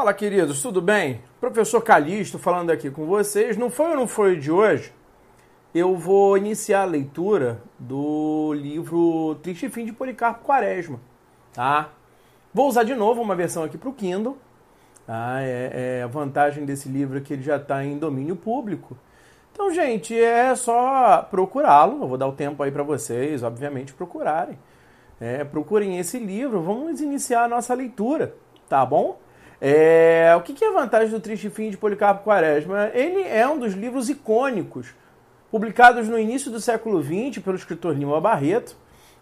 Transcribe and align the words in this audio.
Fala, 0.00 0.14
queridos, 0.14 0.62
tudo 0.62 0.80
bem? 0.80 1.20
Professor 1.38 1.82
Calixto 1.82 2.38
falando 2.38 2.70
aqui 2.70 2.90
com 2.90 3.04
vocês. 3.04 3.58
Não 3.58 3.68
foi 3.68 3.90
ou 3.90 3.96
não 3.96 4.08
foi 4.08 4.34
de 4.34 4.50
hoje? 4.50 4.94
Eu 5.74 5.94
vou 5.94 6.38
iniciar 6.38 6.80
a 6.80 6.86
leitura 6.86 7.60
do 7.78 8.54
livro 8.54 9.34
Triste 9.42 9.68
Fim 9.68 9.84
de 9.84 9.92
Policarpo 9.92 10.42
Quaresma, 10.42 10.98
tá? 11.52 11.90
Vou 12.54 12.66
usar 12.66 12.84
de 12.84 12.94
novo 12.94 13.20
uma 13.20 13.36
versão 13.36 13.62
aqui 13.62 13.76
para 13.76 13.90
o 13.90 13.92
Kindle. 13.92 14.38
Tá? 15.06 15.42
É, 15.42 15.98
é, 15.98 16.02
a 16.02 16.06
vantagem 16.06 16.64
desse 16.64 16.88
livro 16.88 17.18
é 17.18 17.20
que 17.20 17.34
ele 17.34 17.42
já 17.42 17.56
está 17.56 17.84
em 17.84 17.98
domínio 17.98 18.36
público. 18.36 18.96
Então, 19.52 19.70
gente, 19.70 20.18
é 20.18 20.54
só 20.54 21.28
procurá-lo. 21.30 22.04
Eu 22.04 22.08
vou 22.08 22.16
dar 22.16 22.26
o 22.26 22.32
tempo 22.32 22.62
aí 22.62 22.72
para 22.72 22.82
vocês, 22.82 23.42
obviamente, 23.42 23.92
procurarem. 23.92 24.58
É, 25.20 25.44
procurem 25.44 25.98
esse 25.98 26.18
livro. 26.18 26.62
Vamos 26.62 27.02
iniciar 27.02 27.44
a 27.44 27.48
nossa 27.48 27.74
leitura, 27.74 28.34
tá 28.66 28.86
bom? 28.86 29.18
É, 29.62 30.34
o 30.38 30.40
que 30.40 30.64
é 30.64 30.68
a 30.68 30.72
vantagem 30.72 31.10
do 31.10 31.20
Triste 31.20 31.50
Fim 31.50 31.68
de 31.68 31.76
Policarpo 31.76 32.24
Quaresma? 32.24 32.90
Ele 32.94 33.22
é 33.22 33.46
um 33.46 33.58
dos 33.58 33.74
livros 33.74 34.08
icônicos, 34.08 34.94
publicados 35.50 36.08
no 36.08 36.18
início 36.18 36.50
do 36.50 36.58
século 36.58 37.02
XX 37.02 37.42
pelo 37.44 37.56
escritor 37.56 37.94
Lima 37.94 38.18
Barreto, 38.22 38.74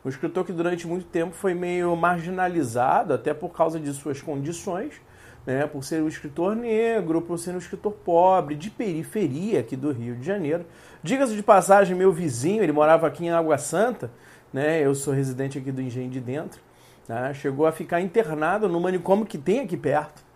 um 0.05 0.09
escritor 0.09 0.47
que 0.47 0.53
durante 0.53 0.87
muito 0.87 1.07
tempo 1.07 1.35
foi 1.35 1.55
meio 1.55 1.97
marginalizado, 1.97 3.15
até 3.15 3.35
por 3.35 3.49
causa 3.49 3.81
de 3.81 3.93
suas 3.93 4.23
condições, 4.23 5.01
né, 5.45 5.67
por 5.67 5.83
ser 5.83 6.01
um 6.03 6.07
escritor 6.07 6.55
negro, 6.55 7.21
por 7.21 7.37
ser 7.37 7.51
um 7.57 7.59
escritor 7.59 7.91
pobre, 7.91 8.55
de 8.55 8.71
periferia 8.71 9.59
aqui 9.59 9.75
do 9.75 9.91
Rio 9.91 10.15
de 10.15 10.25
Janeiro. 10.25 10.65
Diga-se 11.03 11.35
de 11.35 11.43
passagem, 11.43 11.97
meu 11.97 12.13
vizinho, 12.13 12.63
ele 12.63 12.71
morava 12.71 13.09
aqui 13.09 13.27
em 13.27 13.31
Água 13.31 13.59
Santa, 13.59 14.09
né, 14.53 14.81
eu 14.81 14.95
sou 14.95 15.13
residente 15.13 15.59
aqui 15.59 15.73
do 15.73 15.83
Engenho 15.83 16.11
de 16.11 16.21
Dentro, 16.21 16.61
né, 17.09 17.35
chegou 17.35 17.67
a 17.67 17.73
ficar 17.73 18.01
internado 18.01 18.69
no 18.69 18.79
manicômio 18.79 19.27
que 19.27 19.37
tem 19.37 19.61
aqui 19.61 19.77
perto. 19.77 20.28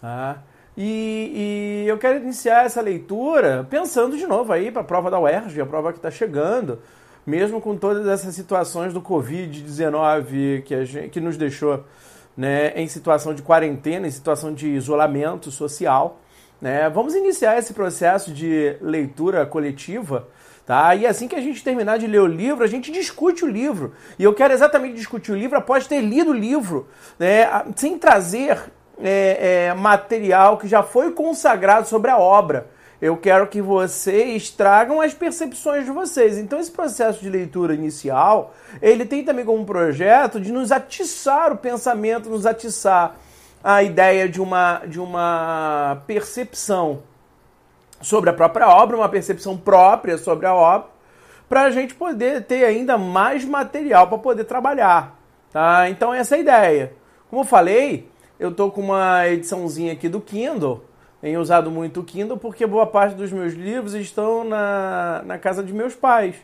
Tá? 0.00 0.42
E, 0.76 1.84
e, 1.84 1.88
eu 1.88 1.96
quero 1.96 2.18
iniciar 2.18 2.66
essa 2.66 2.82
leitura 2.82 3.66
pensando 3.70 4.16
de 4.16 4.26
novo 4.26 4.52
aí 4.52 4.70
para 4.70 4.82
a 4.82 4.84
prova 4.84 5.10
da 5.10 5.18
UERJ, 5.18 5.60
a 5.60 5.66
prova 5.66 5.90
que 5.90 5.98
está 5.98 6.10
chegando, 6.10 6.78
mesmo 7.26 7.60
com 7.60 7.76
todas 7.76 8.06
essas 8.06 8.34
situações 8.34 8.92
do 8.92 9.00
Covid-19 9.00 10.62
que, 10.62 11.08
que 11.08 11.20
nos 11.20 11.36
deixou 11.38 11.84
né, 12.36 12.72
em 12.76 12.86
situação 12.86 13.34
de 13.34 13.42
quarentena, 13.42 14.06
em 14.06 14.10
situação 14.10 14.52
de 14.52 14.68
isolamento 14.68 15.50
social. 15.50 16.20
Né? 16.60 16.88
Vamos 16.90 17.14
iniciar 17.14 17.58
esse 17.58 17.72
processo 17.72 18.32
de 18.32 18.76
leitura 18.80 19.46
coletiva. 19.46 20.28
Tá? 20.66 20.94
E 20.94 21.06
assim 21.06 21.28
que 21.28 21.36
a 21.36 21.40
gente 21.40 21.62
terminar 21.62 21.96
de 21.96 22.06
ler 22.06 22.20
o 22.20 22.26
livro, 22.26 22.64
a 22.64 22.66
gente 22.66 22.90
discute 22.90 23.44
o 23.44 23.48
livro. 23.48 23.94
E 24.18 24.24
eu 24.24 24.34
quero 24.34 24.52
exatamente 24.52 24.96
discutir 24.96 25.32
o 25.32 25.36
livro 25.36 25.56
após 25.56 25.86
ter 25.86 26.00
lido 26.00 26.30
o 26.30 26.34
livro, 26.34 26.88
né? 27.18 27.46
sem 27.76 27.98
trazer 27.98 28.60
é, 29.02 29.66
é, 29.68 29.74
material 29.74 30.58
que 30.58 30.68
já 30.68 30.82
foi 30.82 31.12
consagrado 31.12 31.86
sobre 31.86 32.10
a 32.10 32.18
obra. 32.18 32.68
Eu 33.00 33.16
quero 33.16 33.46
que 33.46 33.60
vocês 33.60 34.48
tragam 34.50 35.02
as 35.02 35.12
percepções 35.12 35.84
de 35.84 35.90
vocês. 35.90 36.38
Então, 36.38 36.58
esse 36.58 36.70
processo 36.70 37.20
de 37.20 37.28
leitura 37.28 37.74
inicial, 37.74 38.54
ele 38.80 39.04
tem 39.04 39.22
também 39.22 39.44
como 39.44 39.64
projeto 39.66 40.40
de 40.40 40.50
nos 40.50 40.72
atiçar 40.72 41.52
o 41.52 41.58
pensamento, 41.58 42.30
nos 42.30 42.46
atiçar 42.46 43.16
a 43.62 43.82
ideia 43.82 44.28
de 44.28 44.40
uma, 44.40 44.82
de 44.86 44.98
uma 44.98 46.02
percepção 46.06 47.02
sobre 48.00 48.30
a 48.30 48.32
própria 48.32 48.68
obra, 48.68 48.96
uma 48.96 49.08
percepção 49.08 49.58
própria 49.58 50.16
sobre 50.16 50.46
a 50.46 50.54
obra, 50.54 50.88
para 51.48 51.62
a 51.62 51.70
gente 51.70 51.94
poder 51.94 52.44
ter 52.44 52.64
ainda 52.64 52.96
mais 52.96 53.44
material 53.44 54.08
para 54.08 54.18
poder 54.18 54.44
trabalhar. 54.44 55.18
Tá? 55.52 55.88
Então, 55.90 56.14
essa 56.14 56.34
é 56.34 56.38
a 56.38 56.40
ideia. 56.40 56.92
Como 57.28 57.42
eu 57.42 57.46
falei, 57.46 58.08
eu 58.38 58.52
tô 58.52 58.70
com 58.70 58.80
uma 58.80 59.26
ediçãozinha 59.28 59.92
aqui 59.92 60.08
do 60.08 60.20
Kindle. 60.20 60.84
Tenho 61.20 61.40
usado 61.40 61.70
muito 61.70 62.00
o 62.00 62.04
Kindle 62.04 62.36
porque 62.36 62.66
boa 62.66 62.86
parte 62.86 63.14
dos 63.14 63.32
meus 63.32 63.54
livros 63.54 63.94
estão 63.94 64.44
na, 64.44 65.22
na 65.24 65.38
casa 65.38 65.62
de 65.62 65.72
meus 65.72 65.94
pais. 65.94 66.36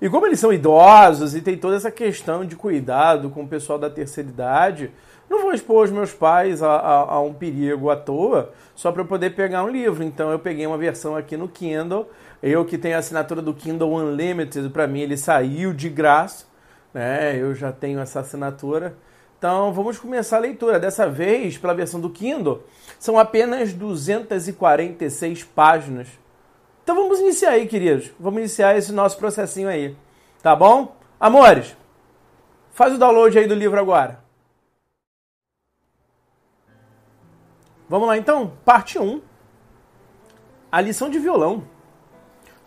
E 0.00 0.08
como 0.08 0.26
eles 0.26 0.38
são 0.38 0.52
idosos 0.52 1.34
e 1.34 1.40
tem 1.40 1.56
toda 1.56 1.76
essa 1.76 1.90
questão 1.90 2.44
de 2.44 2.54
cuidado 2.54 3.30
com 3.30 3.42
o 3.42 3.48
pessoal 3.48 3.78
da 3.78 3.90
terceira 3.90 4.28
idade, 4.28 4.90
não 5.28 5.42
vou 5.42 5.52
expor 5.52 5.84
os 5.84 5.90
meus 5.90 6.12
pais 6.12 6.62
a, 6.62 6.70
a, 6.70 7.14
a 7.14 7.20
um 7.20 7.34
perigo 7.34 7.90
à 7.90 7.96
toa 7.96 8.52
só 8.74 8.90
para 8.92 9.04
poder 9.04 9.30
pegar 9.30 9.64
um 9.64 9.68
livro. 9.68 10.02
Então 10.02 10.30
eu 10.30 10.38
peguei 10.38 10.66
uma 10.66 10.78
versão 10.78 11.16
aqui 11.16 11.36
no 11.36 11.48
Kindle. 11.48 12.08
Eu 12.42 12.64
que 12.64 12.78
tenho 12.78 12.96
a 12.96 12.98
assinatura 12.98 13.42
do 13.42 13.52
Kindle 13.52 13.92
Unlimited, 13.92 14.68
para 14.70 14.86
mim 14.86 15.00
ele 15.00 15.16
saiu 15.16 15.72
de 15.72 15.88
graça. 15.88 16.46
Né? 16.94 17.36
Eu 17.36 17.54
já 17.54 17.72
tenho 17.72 17.98
essa 18.00 18.20
assinatura. 18.20 18.94
Então 19.38 19.72
vamos 19.72 19.98
começar 19.98 20.36
a 20.36 20.40
leitura. 20.40 20.80
Dessa 20.80 21.08
vez, 21.08 21.56
pela 21.56 21.72
versão 21.72 22.00
do 22.00 22.10
Kindle, 22.10 22.64
são 22.98 23.16
apenas 23.16 23.72
246 23.72 25.44
páginas. 25.44 26.08
Então 26.82 26.96
vamos 26.96 27.20
iniciar 27.20 27.50
aí, 27.50 27.68
queridos. 27.68 28.10
Vamos 28.18 28.40
iniciar 28.40 28.76
esse 28.76 28.92
nosso 28.92 29.16
processinho 29.16 29.68
aí. 29.68 29.96
Tá 30.42 30.56
bom? 30.56 30.96
Amores, 31.20 31.76
faz 32.72 32.92
o 32.92 32.98
download 32.98 33.38
aí 33.38 33.46
do 33.46 33.54
livro 33.54 33.78
agora. 33.78 34.24
Vamos 37.88 38.08
lá 38.08 38.18
então? 38.18 38.52
Parte 38.64 38.98
1. 38.98 39.22
A 40.70 40.80
lição 40.80 41.08
de 41.08 41.18
violão. 41.18 41.64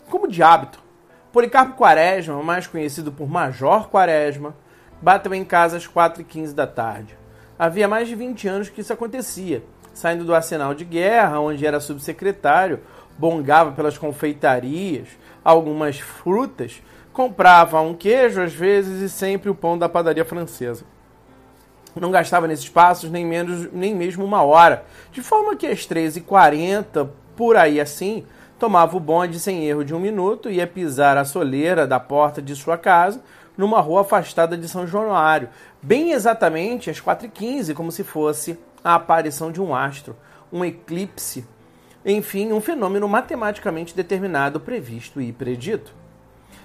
Como 0.10 0.28
de 0.28 0.42
hábito, 0.42 0.82
Policarpo 1.32 1.76
Quaresma, 1.76 2.42
mais 2.42 2.66
conhecido 2.66 3.12
por 3.12 3.30
Major 3.30 3.90
Quaresma, 3.90 4.56
bateu 5.02 5.34
em 5.34 5.44
casa 5.44 5.78
às 5.78 5.88
4h15 5.88 6.54
da 6.54 6.68
tarde. 6.68 7.18
Havia 7.58 7.88
mais 7.88 8.08
de 8.08 8.16
20 8.16 8.48
anos 8.48 8.70
que 8.70 8.82
isso 8.82 8.94
acontecia. 8.94 9.64
Saindo 9.94 10.24
do 10.24 10.34
arsenal 10.34 10.74
de 10.74 10.86
guerra, 10.86 11.40
onde 11.40 11.66
era 11.66 11.80
subsecretário, 11.80 12.80
bongava 13.18 13.72
pelas 13.72 13.98
confeitarias, 13.98 15.08
algumas 15.44 16.00
frutas, 16.00 16.82
comprava 17.12 17.82
um 17.82 17.94
queijo 17.94 18.42
às 18.42 18.54
vezes 18.54 19.02
e 19.02 19.10
sempre 19.10 19.50
o 19.50 19.56
pão 19.56 19.78
da 19.78 19.90
padaria 19.90 20.26
francesa. 20.26 20.86
Não 22.00 22.10
gastava 22.10 22.48
nesses 22.48 22.70
passos 22.70 23.12
nem, 23.12 23.26
menos, 23.26 23.70
nem 23.74 23.94
mesmo 23.94 24.24
uma 24.24 24.44
hora, 24.44 24.86
de 25.12 25.22
forma 25.22 25.56
que 25.56 25.68
às 25.68 25.80
13h40, 25.80 27.10
por 27.36 27.58
aí 27.58 27.82
assim, 27.82 28.26
tomava 28.58 28.96
o 28.96 29.00
bonde 29.00 29.40
sem 29.40 29.66
erro 29.68 29.84
de 29.84 29.94
um 29.94 30.00
minuto, 30.00 30.50
ia 30.50 30.66
pisar 30.66 31.18
a 31.18 31.26
soleira 31.26 31.86
da 31.86 32.00
porta 32.00 32.42
de 32.42 32.56
sua 32.56 32.78
casa, 32.78 33.22
numa 33.62 33.80
rua 33.80 34.02
afastada 34.02 34.58
de 34.58 34.68
São 34.68 34.88
Januário, 34.88 35.50
bem 35.82 36.12
exatamente 36.12 36.90
às 36.90 37.00
4h15, 37.00 37.76
como 37.76 37.92
se 37.92 38.04
fosse 38.04 38.58
a 38.84 38.96
aparição 38.96 39.52
de 39.52 39.62
um 39.62 39.76
astro, 39.76 40.16
um 40.52 40.66
eclipse, 40.66 41.46
enfim, 42.04 42.52
um 42.52 42.60
fenômeno 42.60 43.08
matematicamente 43.08 43.96
determinado, 43.96 44.60
previsto 44.60 45.22
e 45.22 45.32
predito. 45.32 45.94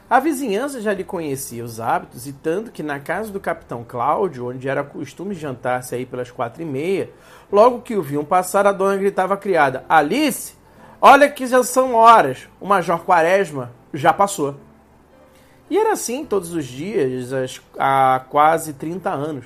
A 0.08 0.18
vizinhança 0.18 0.80
já 0.80 0.94
lhe 0.94 1.04
conhecia 1.04 1.62
os 1.62 1.80
hábitos, 1.80 2.26
e 2.26 2.32
tanto 2.32 2.70
que 2.70 2.82
na 2.82 2.98
casa 2.98 3.30
do 3.30 3.40
capitão 3.40 3.84
Cláudio, 3.86 4.48
onde 4.48 4.66
era 4.66 4.82
costume 4.82 5.34
jantar-se 5.34 5.94
aí 5.94 6.06
pelas 6.06 6.30
quatro 6.30 6.62
e 6.62 6.64
meia, 6.64 7.10
logo 7.52 7.82
que 7.82 7.94
o 7.94 8.02
viam 8.02 8.24
passar, 8.24 8.66
a 8.66 8.72
dona 8.72 8.96
gritava 8.96 9.34
à 9.34 9.36
criada: 9.36 9.84
Alice, 9.86 10.54
olha 11.00 11.28
que 11.28 11.46
já 11.46 11.62
são 11.62 11.94
horas, 11.94 12.48
o 12.58 12.66
Major 12.66 13.00
Quaresma 13.00 13.72
já 13.92 14.12
passou. 14.12 14.54
E 15.68 15.76
era 15.76 15.92
assim 15.92 16.24
todos 16.24 16.52
os 16.52 16.64
dias, 16.64 17.60
há 17.76 18.24
quase 18.30 18.72
30 18.72 19.10
anos. 19.10 19.44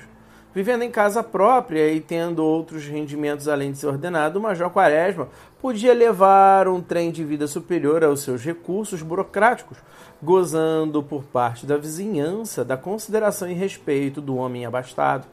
Vivendo 0.53 0.83
em 0.83 0.91
casa 0.91 1.23
própria 1.23 1.91
e 1.91 2.01
tendo 2.01 2.43
outros 2.43 2.85
rendimentos 2.85 3.47
além 3.47 3.71
de 3.71 3.77
ser 3.77 3.87
ordenado, 3.87 4.37
o 4.37 4.41
Major 4.41 4.69
Quaresma 4.69 5.29
podia 5.61 5.93
levar 5.93 6.67
um 6.67 6.81
trem 6.81 7.09
de 7.09 7.23
vida 7.23 7.47
superior 7.47 8.03
aos 8.03 8.19
seus 8.19 8.43
recursos 8.43 9.01
burocráticos, 9.01 9.77
gozando 10.21 11.01
por 11.01 11.23
parte 11.23 11.65
da 11.65 11.77
vizinhança 11.77 12.65
da 12.65 12.75
consideração 12.75 13.49
e 13.49 13.53
respeito 13.53 14.19
do 14.19 14.35
homem 14.35 14.65
abastado. 14.65 15.25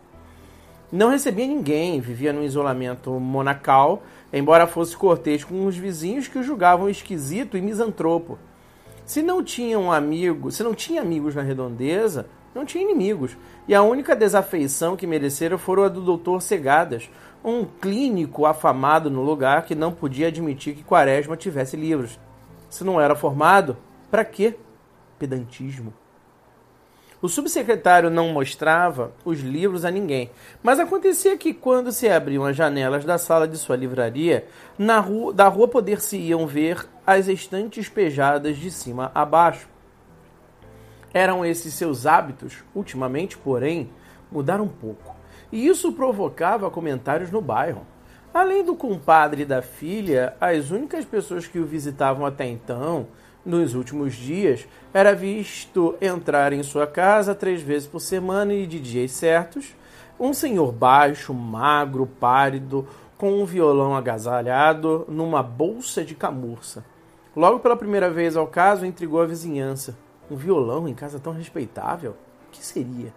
Não 0.90 1.10
recebia 1.10 1.46
ninguém, 1.46 2.00
vivia 2.00 2.32
num 2.32 2.44
isolamento 2.44 3.10
monacal, 3.10 4.02
embora 4.32 4.66
fosse 4.66 4.96
cortês 4.96 5.44
com 5.44 5.66
os 5.66 5.76
vizinhos 5.76 6.28
que 6.28 6.38
o 6.38 6.42
julgavam 6.42 6.88
esquisito 6.88 7.58
e 7.58 7.60
misantropo. 7.60 8.38
Se 9.08 9.22
não 9.22 9.42
tinha 9.42 9.78
um 9.78 9.90
amigo, 9.90 10.52
se 10.52 10.62
não 10.62 10.74
tinha 10.74 11.00
amigos 11.00 11.34
na 11.34 11.40
redondeza, 11.40 12.26
não 12.54 12.66
tinha 12.66 12.84
inimigos. 12.84 13.38
E 13.66 13.74
a 13.74 13.80
única 13.80 14.14
desafeição 14.14 14.98
que 14.98 15.06
mereceram 15.06 15.56
foram 15.56 15.84
a 15.84 15.88
do 15.88 16.02
doutor 16.02 16.42
Segadas, 16.42 17.08
um 17.42 17.64
clínico 17.64 18.44
afamado 18.44 19.10
no 19.10 19.22
lugar 19.22 19.64
que 19.64 19.74
não 19.74 19.92
podia 19.92 20.28
admitir 20.28 20.74
que 20.74 20.84
Quaresma 20.84 21.38
tivesse 21.38 21.74
livros. 21.74 22.20
Se 22.68 22.84
não 22.84 23.00
era 23.00 23.16
formado, 23.16 23.78
para 24.10 24.26
quê? 24.26 24.58
Pedantismo. 25.18 25.94
O 27.20 27.28
subsecretário 27.28 28.10
não 28.10 28.28
mostrava 28.28 29.12
os 29.24 29.40
livros 29.40 29.84
a 29.84 29.90
ninguém, 29.90 30.30
mas 30.62 30.78
acontecia 30.78 31.36
que 31.36 31.52
quando 31.52 31.90
se 31.90 32.08
abriam 32.08 32.44
as 32.44 32.54
janelas 32.54 33.04
da 33.04 33.18
sala 33.18 33.48
de 33.48 33.58
sua 33.58 33.74
livraria, 33.74 34.46
na 34.78 35.00
rua, 35.00 35.32
da 35.32 35.48
rua 35.48 35.66
poder-se-iam 35.66 36.46
ver 36.46 36.88
as 37.04 37.26
estantes 37.26 37.88
pejadas 37.88 38.56
de 38.56 38.70
cima 38.70 39.10
a 39.12 39.24
baixo. 39.24 39.68
Eram 41.12 41.44
esses 41.44 41.74
seus 41.74 42.06
hábitos, 42.06 42.62
ultimamente, 42.72 43.36
porém, 43.36 43.90
mudaram 44.30 44.64
um 44.64 44.68
pouco, 44.68 45.16
e 45.50 45.66
isso 45.66 45.92
provocava 45.92 46.70
comentários 46.70 47.32
no 47.32 47.40
bairro. 47.40 47.84
Além 48.32 48.62
do 48.62 48.76
compadre 48.76 49.42
e 49.42 49.46
da 49.46 49.60
filha, 49.60 50.36
as 50.40 50.70
únicas 50.70 51.04
pessoas 51.04 51.48
que 51.48 51.58
o 51.58 51.66
visitavam 51.66 52.24
até 52.24 52.46
então, 52.46 53.08
nos 53.44 53.74
últimos 53.74 54.14
dias, 54.14 54.66
era 54.92 55.14
visto 55.14 55.94
entrar 56.00 56.52
em 56.52 56.62
sua 56.62 56.86
casa 56.86 57.34
três 57.34 57.62
vezes 57.62 57.88
por 57.88 58.00
semana 58.00 58.52
e 58.52 58.66
de 58.66 58.80
dias 58.80 59.12
certos, 59.12 59.74
um 60.18 60.34
senhor 60.34 60.72
baixo, 60.72 61.32
magro, 61.32 62.06
pálido, 62.06 62.86
com 63.16 63.40
um 63.40 63.44
violão 63.44 63.96
agasalhado 63.96 65.04
numa 65.08 65.42
bolsa 65.42 66.04
de 66.04 66.14
camurça. 66.14 66.84
Logo 67.34 67.60
pela 67.60 67.76
primeira 67.76 68.10
vez 68.10 68.36
ao 68.36 68.46
caso, 68.46 68.86
intrigou 68.86 69.20
a 69.20 69.26
vizinhança. 69.26 69.96
Um 70.30 70.36
violão 70.36 70.88
em 70.88 70.94
casa 70.94 71.18
tão 71.18 71.32
respeitável? 71.32 72.12
O 72.48 72.50
que 72.50 72.64
seria? 72.64 73.12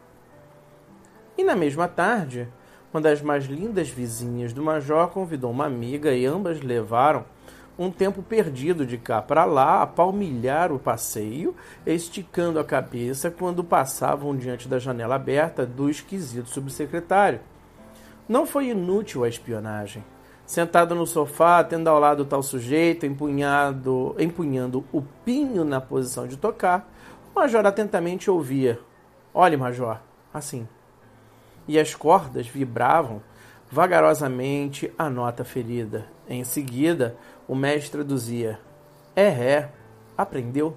E 1.38 1.44
na 1.44 1.56
mesma 1.56 1.88
tarde, 1.88 2.48
uma 2.94 3.02
das 3.02 3.22
mais 3.22 3.46
lindas 3.46 3.90
vizinhas 3.90 4.54
do 4.54 4.62
Major 4.62 5.08
convidou 5.10 5.50
uma 5.50 5.66
amiga 5.66 6.14
e 6.14 6.26
ambas 6.26 6.62
levaram 6.62 7.26
um 7.82 7.92
tempo 7.92 8.22
perdido 8.22 8.86
de 8.86 8.98
cá 8.98 9.22
para 9.22 9.46
lá 9.46 9.82
a 9.82 9.88
palmilhar 9.88 10.72
o 10.72 10.80
passeio, 10.80 11.56
esticando 11.86 12.60
a 12.60 12.64
cabeça 12.64 13.32
quando 13.32 13.64
passavam 13.64 14.36
diante 14.36 14.68
da 14.68 14.80
janela 14.80 15.16
aberta 15.16 15.66
do 15.66 15.90
esquisito 15.90 16.50
subsecretário. 16.50 17.40
Não 18.28 18.46
foi 18.46 18.70
inútil 18.70 19.24
a 19.24 19.30
espionagem. 19.30 20.04
Sentado 20.46 20.94
no 20.94 21.08
sofá, 21.08 21.64
tendo 21.64 21.88
ao 21.88 22.00
lado 22.00 22.26
tal 22.26 22.44
sujeito, 22.44 23.06
empunhado, 23.06 24.16
empunhando 24.20 24.84
o 24.92 25.02
pinho 25.02 25.64
na 25.64 25.80
posição 25.80 26.28
de 26.28 26.38
tocar, 26.38 26.92
o 27.34 27.40
major 27.40 27.66
atentamente 27.66 28.30
ouvia. 28.30 28.80
Olhe, 29.34 29.56
major, 29.56 30.00
assim 30.34 30.68
e 31.68 31.80
as 31.80 31.96
cordas 31.96 32.48
vibravam 32.48 33.22
vagarosamente 33.70 34.92
a 34.98 35.10
nota 35.10 35.46
ferida. 35.46 36.06
Em 36.28 36.44
seguida, 36.44 37.16
o 37.52 37.56
mestre 37.56 37.92
traduzia: 37.92 38.58
É 39.14 39.28
ré, 39.28 39.70
aprendeu. 40.18 40.74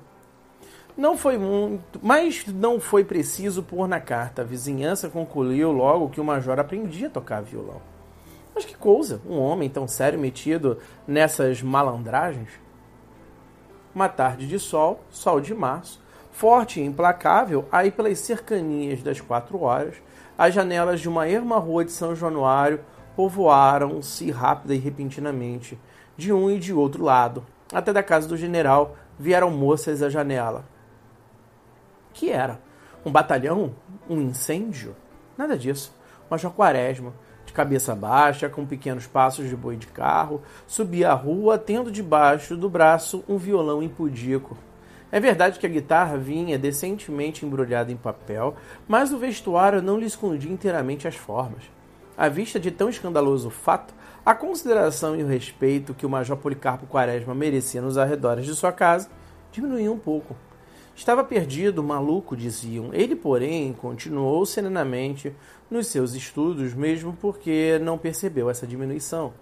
Não 0.97 1.17
foi 1.17 1.39
muito, 1.39 2.01
mas 2.03 2.45
não 2.49 2.81
foi 2.81 3.05
preciso 3.05 3.63
pôr 3.63 3.87
na 3.87 4.01
carta. 4.01 4.43
A 4.43 4.45
vizinhança 4.45 5.09
concluiu 5.09 5.71
logo 5.71 6.09
que 6.09 6.21
o 6.21 6.25
major 6.25 6.59
aprendia 6.59 7.07
a 7.07 7.11
tocar 7.11 7.43
violão. 7.43 7.81
Mas 8.53 8.65
que 8.65 8.77
coisa, 8.77 9.21
um 9.25 9.39
homem 9.39 9.71
tão 9.71 9.87
sério 9.87 10.19
metido 10.19 10.79
nessas 11.07 11.63
malandragens? 11.63 12.49
Uma 13.95 14.09
tarde 14.09 14.49
de 14.49 14.59
sol, 14.59 15.01
sol 15.11 15.41
de 15.41 15.55
março, 15.55 16.01
forte 16.33 16.81
e 16.81 16.85
implacável, 16.85 17.69
aí 17.71 17.93
pelas 17.93 18.19
cercanias 18.19 19.01
das 19.01 19.21
quatro 19.21 19.63
horas, 19.63 19.95
as 20.37 20.53
janelas 20.53 21.01
de 21.01 21.09
uma 21.09 21.29
erma 21.29 21.57
rua 21.57 21.85
de 21.85 21.93
São 21.93 22.17
Januário 22.17 22.81
povoaram-se 23.15 24.29
rápida 24.33 24.75
e 24.75 24.79
repentinamente, 24.79 25.79
de 26.17 26.33
um 26.33 26.51
e 26.51 26.59
de 26.59 26.73
outro 26.73 27.05
lado. 27.05 27.45
Até 27.73 27.93
da 27.93 28.03
casa 28.03 28.29
do 28.29 28.37
general 28.37 28.97
vieram 29.19 29.51
moças 29.51 30.03
à 30.03 30.09
janela. 30.09 30.65
Que 32.13 32.31
era? 32.31 32.61
Um 33.05 33.11
batalhão? 33.11 33.75
Um 34.09 34.21
incêndio? 34.21 34.95
Nada 35.37 35.59
disso. 35.59 35.95
Major 36.31 36.53
Quaresma, 36.53 37.13
de 37.45 37.53
cabeça 37.53 37.95
baixa, 37.95 38.49
com 38.49 38.65
pequenos 38.65 39.07
passos 39.07 39.49
de 39.49 39.57
boi 39.57 39.77
de 39.77 39.87
carro, 39.87 40.43
subia 40.67 41.11
a 41.11 41.15
rua, 41.15 41.59
tendo 41.59 41.91
debaixo 41.91 42.57
do 42.57 42.69
braço 42.69 43.25
um 43.29 43.37
violão 43.37 43.83
impudico. 43.83 44.57
É 45.13 45.21
verdade 45.21 45.59
que 45.59 45.67
a 45.67 45.71
guitarra 45.71 46.17
vinha 46.17 46.59
decentemente 46.59 47.47
embrulhada 47.47 47.93
em 47.93 47.97
papel, 47.97 48.57
mas 48.89 49.13
o 49.13 49.19
vestuário 49.19 49.81
não 49.81 49.99
lhe 49.99 50.07
escondia 50.07 50.51
inteiramente 50.51 51.07
as 51.07 51.15
formas. 51.15 51.63
À 52.17 52.29
vista 52.29 52.59
de 52.59 52.71
tão 52.71 52.89
escandaloso 52.89 53.51
fato, 53.51 53.95
a 54.25 54.35
consideração 54.35 55.15
e 55.15 55.23
o 55.23 55.27
respeito 55.27 55.93
que 55.93 56.07
o 56.07 56.09
Major 56.09 56.37
Policarpo 56.37 56.87
Quaresma 56.87 57.35
merecia 57.35 57.83
nos 57.83 57.99
arredores 57.99 58.47
de 58.47 58.55
sua 58.55 58.73
casa 58.73 59.11
diminuiu 59.53 59.93
um 59.93 59.99
pouco. 59.99 60.35
Estava 60.97 61.23
perdido, 61.23 61.83
maluco, 61.83 62.35
diziam. 62.35 62.89
Ele, 62.95 63.15
porém, 63.15 63.73
continuou 63.75 64.47
serenamente 64.47 65.35
nos 65.71 65.89
seus 65.89 66.15
estudos, 66.15 66.73
mesmo 66.73 67.17
porque 67.21 67.79
não 67.83 67.99
percebeu 67.99 68.49
essa 68.49 68.67
diminuição. 68.67 69.35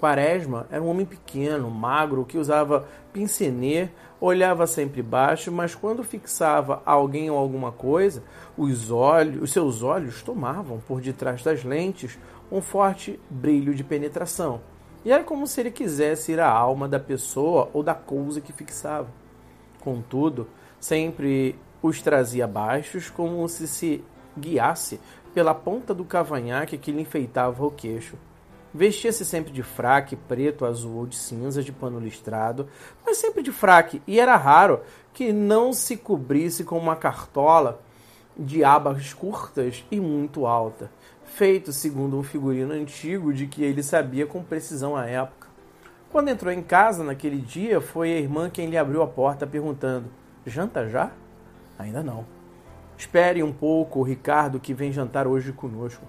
Quaresma 0.00 0.66
era 0.70 0.82
um 0.82 0.88
homem 0.88 1.06
pequeno, 1.06 1.70
magro, 1.70 2.24
que 2.24 2.36
usava 2.36 2.86
pincenê, 3.12 3.88
olhava 4.20 4.66
sempre 4.66 5.02
baixo, 5.02 5.50
mas 5.50 5.74
quando 5.74 6.02
fixava 6.02 6.82
alguém 6.84 7.30
ou 7.30 7.38
alguma 7.38 7.72
coisa, 7.72 8.22
os 8.56 8.90
olhos, 8.90 9.42
os 9.42 9.52
seus 9.52 9.82
olhos 9.82 10.22
tomavam 10.22 10.80
por 10.86 11.00
detrás 11.00 11.42
das 11.42 11.64
lentes 11.64 12.18
um 12.50 12.60
forte 12.60 13.18
brilho 13.30 13.74
de 13.74 13.84
penetração. 13.84 14.60
E 15.04 15.12
era 15.12 15.22
como 15.22 15.46
se 15.46 15.60
ele 15.60 15.70
quisesse 15.70 16.32
ir 16.32 16.40
à 16.40 16.48
alma 16.48 16.88
da 16.88 16.98
pessoa 16.98 17.68
ou 17.72 17.82
da 17.82 17.94
coisa 17.94 18.40
que 18.40 18.52
fixava. 18.52 19.08
Contudo, 19.80 20.48
sempre 20.80 21.56
os 21.82 22.00
trazia 22.00 22.46
baixos, 22.46 23.10
como 23.10 23.46
se 23.48 23.68
se 23.68 24.02
guiasse 24.38 24.98
pela 25.34 25.54
ponta 25.54 25.92
do 25.92 26.04
cavanhaque 26.04 26.78
que 26.78 26.90
lhe 26.90 27.02
enfeitava 27.02 27.66
o 27.66 27.70
queixo. 27.70 28.16
Vestia-se 28.74 29.24
sempre 29.24 29.52
de 29.52 29.62
fraque 29.62 30.16
preto, 30.16 30.66
azul 30.66 30.96
ou 30.96 31.06
de 31.06 31.14
cinza, 31.14 31.62
de 31.62 31.70
pano 31.70 32.00
listrado, 32.00 32.66
mas 33.06 33.18
sempre 33.18 33.40
de 33.40 33.52
fraque, 33.52 34.02
e 34.04 34.18
era 34.18 34.34
raro 34.34 34.80
que 35.12 35.32
não 35.32 35.72
se 35.72 35.96
cobrisse 35.96 36.64
com 36.64 36.76
uma 36.76 36.96
cartola 36.96 37.80
de 38.36 38.64
abas 38.64 39.12
curtas 39.12 39.84
e 39.92 40.00
muito 40.00 40.44
alta, 40.44 40.90
feito 41.24 41.72
segundo 41.72 42.18
um 42.18 42.24
figurino 42.24 42.72
antigo 42.72 43.32
de 43.32 43.46
que 43.46 43.62
ele 43.62 43.80
sabia 43.80 44.26
com 44.26 44.42
precisão 44.42 44.96
a 44.96 45.06
época. 45.06 45.46
Quando 46.10 46.30
entrou 46.30 46.52
em 46.52 46.62
casa 46.62 47.04
naquele 47.04 47.38
dia, 47.38 47.80
foi 47.80 48.12
a 48.12 48.18
irmã 48.18 48.50
quem 48.50 48.68
lhe 48.68 48.76
abriu 48.76 49.02
a 49.02 49.06
porta 49.06 49.46
perguntando: 49.46 50.10
Janta 50.44 50.88
já? 50.88 51.12
Ainda 51.78 52.02
não. 52.02 52.26
Espere 52.96 53.40
um 53.40 53.52
pouco 53.52 54.00
o 54.00 54.02
Ricardo 54.02 54.58
que 54.58 54.74
vem 54.74 54.92
jantar 54.92 55.28
hoje 55.28 55.52
conosco. 55.52 56.04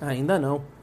Ainda 0.00 0.36
não. 0.36 0.73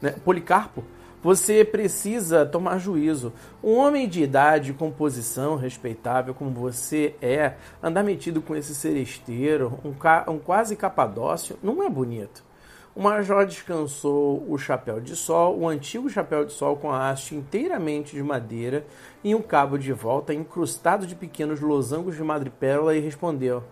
Né? 0.00 0.14
Policarpo, 0.24 0.84
você 1.22 1.64
precisa 1.64 2.46
tomar 2.46 2.78
juízo. 2.78 3.32
Um 3.62 3.76
homem 3.76 4.08
de 4.08 4.22
idade, 4.22 4.72
composição 4.72 5.56
respeitável 5.56 6.32
como 6.32 6.50
você 6.50 7.16
é, 7.20 7.54
andar 7.82 8.04
metido 8.04 8.40
com 8.40 8.54
esse 8.54 8.74
seresteiro, 8.74 9.80
um, 9.84 9.92
um 10.32 10.38
quase 10.38 10.76
capadócio, 10.76 11.58
não 11.62 11.82
é 11.82 11.88
bonito. 11.90 12.46
O 12.94 13.02
major 13.02 13.46
descansou 13.46 14.44
o 14.48 14.58
chapéu 14.58 15.00
de 15.00 15.14
sol, 15.14 15.56
o 15.58 15.68
antigo 15.68 16.10
chapéu 16.10 16.44
de 16.44 16.52
sol 16.52 16.76
com 16.76 16.90
a 16.90 17.10
haste 17.10 17.34
inteiramente 17.34 18.16
de 18.16 18.22
madeira 18.22 18.84
e 19.22 19.36
um 19.36 19.42
cabo 19.42 19.78
de 19.78 19.92
volta 19.92 20.34
incrustado 20.34 21.06
de 21.06 21.14
pequenos 21.14 21.60
losangos 21.60 22.16
de 22.16 22.24
madrepérola 22.24 22.96
e 22.96 23.00
respondeu: 23.00 23.62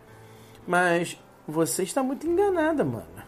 Mas 0.64 1.20
você 1.46 1.82
está 1.82 2.04
muito 2.04 2.24
enganada, 2.24 2.84
mano. 2.84 3.25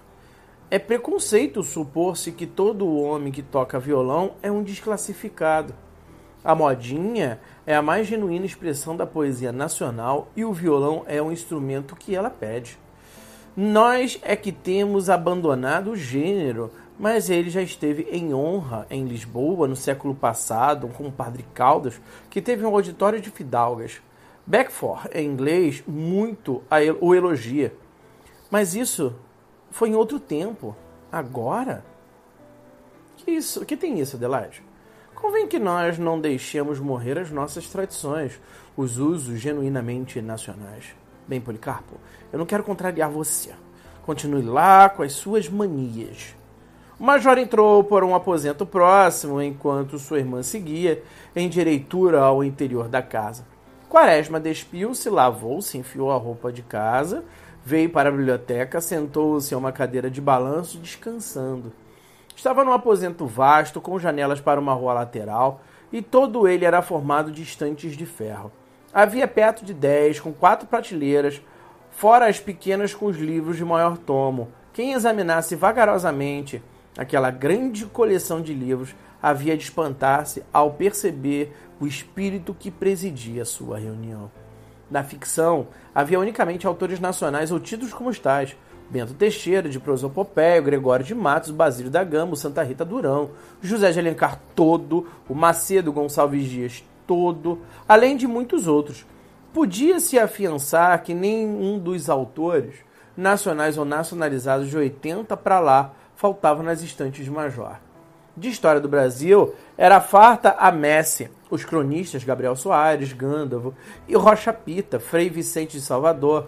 É 0.70 0.78
preconceito 0.78 1.62
supor-se 1.62 2.30
que 2.30 2.46
todo 2.46 2.94
homem 2.94 3.32
que 3.32 3.40
toca 3.40 3.80
violão 3.80 4.32
é 4.42 4.52
um 4.52 4.62
desclassificado. 4.62 5.75
A 6.44 6.54
modinha 6.54 7.40
é 7.66 7.75
a 7.75 7.80
mais 7.80 8.06
genuína 8.06 8.44
expressão 8.44 8.94
da 8.94 9.06
poesia 9.06 9.50
nacional 9.50 10.28
e 10.37 10.44
o 10.44 10.52
violão 10.52 11.04
é 11.06 11.22
um 11.22 11.32
instrumento 11.32 11.96
que 11.96 12.14
ela 12.14 12.28
pede. 12.28 12.78
Nós 13.56 14.18
é 14.20 14.37
que 14.37 14.52
temos 14.52 15.08
abandonado 15.08 15.92
o 15.92 15.96
gênero, 15.96 16.70
mas 16.98 17.30
ele 17.30 17.48
já 17.48 17.62
esteve 17.62 18.02
em 18.12 18.34
honra 18.34 18.87
em 18.90 19.06
Lisboa 19.06 19.66
no 19.66 19.75
século 19.75 20.14
passado 20.14 20.88
com 20.88 21.06
o 21.08 21.12
padre 21.12 21.46
Caldas, 21.54 21.98
que 22.28 22.42
teve 22.42 22.66
um 22.66 22.75
auditório 22.75 23.22
de 23.22 23.30
fidalgas. 23.30 24.02
Beckford, 24.46 25.08
em 25.14 25.26
inglês, 25.26 25.82
muito 25.87 26.62
o 27.00 27.14
elogia. 27.14 27.72
Mas 28.50 28.75
isso 28.75 29.14
foi 29.70 29.90
em 29.90 29.94
outro 29.94 30.18
tempo. 30.18 30.76
Agora? 31.10 31.84
Que 33.16 33.30
isso? 33.32 33.64
Que 33.64 33.76
tem 33.76 33.98
isso, 34.00 34.16
Adelaide? 34.16 34.62
Convém 35.14 35.48
que 35.48 35.58
nós 35.58 35.98
não 35.98 36.20
deixemos 36.20 36.78
morrer 36.78 37.18
as 37.18 37.30
nossas 37.30 37.68
tradições, 37.68 38.40
os 38.76 38.98
usos 38.98 39.40
genuinamente 39.40 40.22
nacionais. 40.22 40.94
Bem, 41.26 41.40
Policarpo, 41.40 41.96
eu 42.32 42.38
não 42.38 42.46
quero 42.46 42.62
contrariar 42.62 43.10
você. 43.10 43.50
Continue 44.02 44.42
lá 44.42 44.88
com 44.88 45.02
as 45.02 45.12
suas 45.12 45.48
manias. 45.48 46.34
O 46.98 47.04
major 47.04 47.37
entrou 47.38 47.84
por 47.84 48.02
um 48.02 48.14
aposento 48.14 48.64
próximo, 48.64 49.42
enquanto 49.42 49.98
sua 49.98 50.18
irmã 50.18 50.42
seguia 50.42 51.02
em 51.34 51.48
direitura 51.48 52.20
ao 52.20 52.42
interior 52.42 52.88
da 52.88 53.02
casa. 53.02 53.44
Quaresma 53.88 54.38
despiu-se, 54.38 55.08
lavou-se, 55.08 55.78
enfiou 55.78 56.10
a 56.10 56.16
roupa 56.16 56.52
de 56.52 56.62
casa, 56.62 57.25
Veio 57.64 57.90
para 57.90 58.08
a 58.08 58.12
biblioteca, 58.12 58.80
sentou-se 58.80 59.52
a 59.54 59.58
uma 59.58 59.72
cadeira 59.72 60.10
de 60.10 60.20
balanço, 60.20 60.78
descansando. 60.78 61.72
Estava 62.34 62.64
num 62.64 62.72
aposento 62.72 63.26
vasto, 63.26 63.80
com 63.80 63.98
janelas 63.98 64.40
para 64.40 64.60
uma 64.60 64.72
rua 64.72 64.94
lateral, 64.94 65.60
e 65.92 66.00
todo 66.00 66.46
ele 66.46 66.64
era 66.64 66.82
formado 66.82 67.30
de 67.30 67.42
estantes 67.42 67.96
de 67.96 68.06
ferro. 68.06 68.52
Havia 68.92 69.28
perto 69.28 69.64
de 69.64 69.74
dez, 69.74 70.20
com 70.20 70.32
quatro 70.32 70.66
prateleiras, 70.66 71.42
fora 71.90 72.26
as 72.26 72.40
pequenas 72.40 72.94
com 72.94 73.06
os 73.06 73.16
livros 73.16 73.56
de 73.56 73.64
maior 73.64 73.98
tomo. 73.98 74.48
Quem 74.72 74.92
examinasse 74.92 75.56
vagarosamente 75.56 76.62
Aquela 76.98 77.30
grande 77.30 77.86
coleção 77.86 78.42
de 78.42 78.52
livros 78.52 78.92
havia 79.22 79.56
de 79.56 79.62
espantar-se 79.62 80.42
ao 80.52 80.72
perceber 80.72 81.54
o 81.78 81.86
espírito 81.86 82.52
que 82.52 82.72
presidia 82.72 83.44
sua 83.44 83.78
reunião. 83.78 84.28
Na 84.90 85.02
ficção, 85.02 85.68
havia 85.95 86.18
unicamente 86.18 86.66
autores 86.66 86.99
nacionais 86.99 87.50
ou 87.50 87.61
títulos 87.61 87.92
como 87.92 88.11
os 88.11 88.18
tais, 88.18 88.57
Bento 88.90 89.12
Teixeira, 89.12 89.68
de 89.68 89.78
Prosopopeia, 89.78 90.61
Gregório 90.62 91.04
de 91.04 91.14
Matos, 91.14 91.50
Basílio 91.50 91.90
da 91.90 92.02
Gama, 92.02 92.37
Santa 92.37 92.62
Rita 92.62 92.85
Durão, 92.85 93.30
José 93.61 93.92
de 93.92 93.99
Alencar 93.99 94.40
todo, 94.54 95.07
o 95.28 95.35
Macedo 95.35 95.92
Gonçalves 95.92 96.47
Dias 96.47 96.83
todo, 97.07 97.59
além 97.87 98.16
de 98.16 98.26
muitos 98.26 98.66
outros. 98.66 99.04
Podia-se 99.52 100.18
afiançar 100.18 101.02
que 101.02 101.12
nenhum 101.12 101.78
dos 101.78 102.09
autores, 102.09 102.76
nacionais 103.16 103.76
ou 103.76 103.85
nacionalizados 103.85 104.68
de 104.68 104.76
80 104.76 105.37
para 105.37 105.61
lá, 105.61 105.92
faltava 106.14 106.62
nas 106.62 106.83
estantes 106.83 107.25
de 107.25 107.30
Major. 107.30 107.76
De 108.38 108.49
história 108.49 108.80
do 108.80 108.88
Brasil, 108.88 109.52
era 109.76 110.00
farta 110.00 110.54
a 110.61 110.71
Messi, 110.71 111.28
os 111.50 111.64
cronistas 111.64 112.23
Gabriel 112.23 112.54
Soares, 112.54 113.12
Gândavo 113.12 113.75
e 114.07 114.14
Rocha 114.14 114.52
Pita, 114.52 115.00
Frei 115.00 115.28
Vicente 115.28 115.73
de 115.73 115.80
Salvador, 115.80 116.47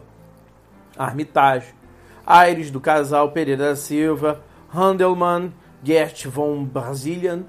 Armitage, 0.97 1.75
Aires 2.25 2.70
do 2.70 2.80
casal 2.80 3.32
Pereira 3.32 3.70
da 3.70 3.76
Silva, 3.76 4.40
Handelmann, 4.73 5.52
Gert 5.82 6.26
von 6.28 6.64
Brazilian, 6.64 7.42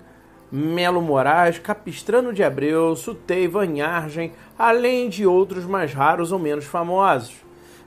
Melo 0.51 1.03
Moraes, 1.03 1.59
Capistrano 1.59 2.33
de 2.33 2.43
Abreu, 2.43 2.95
Sutei, 2.95 3.47
Vanhargen, 3.47 4.33
além 4.57 5.07
de 5.07 5.23
outros 5.23 5.65
mais 5.65 5.93
raros 5.93 6.31
ou 6.31 6.39
menos 6.39 6.65
famosos. 6.65 7.35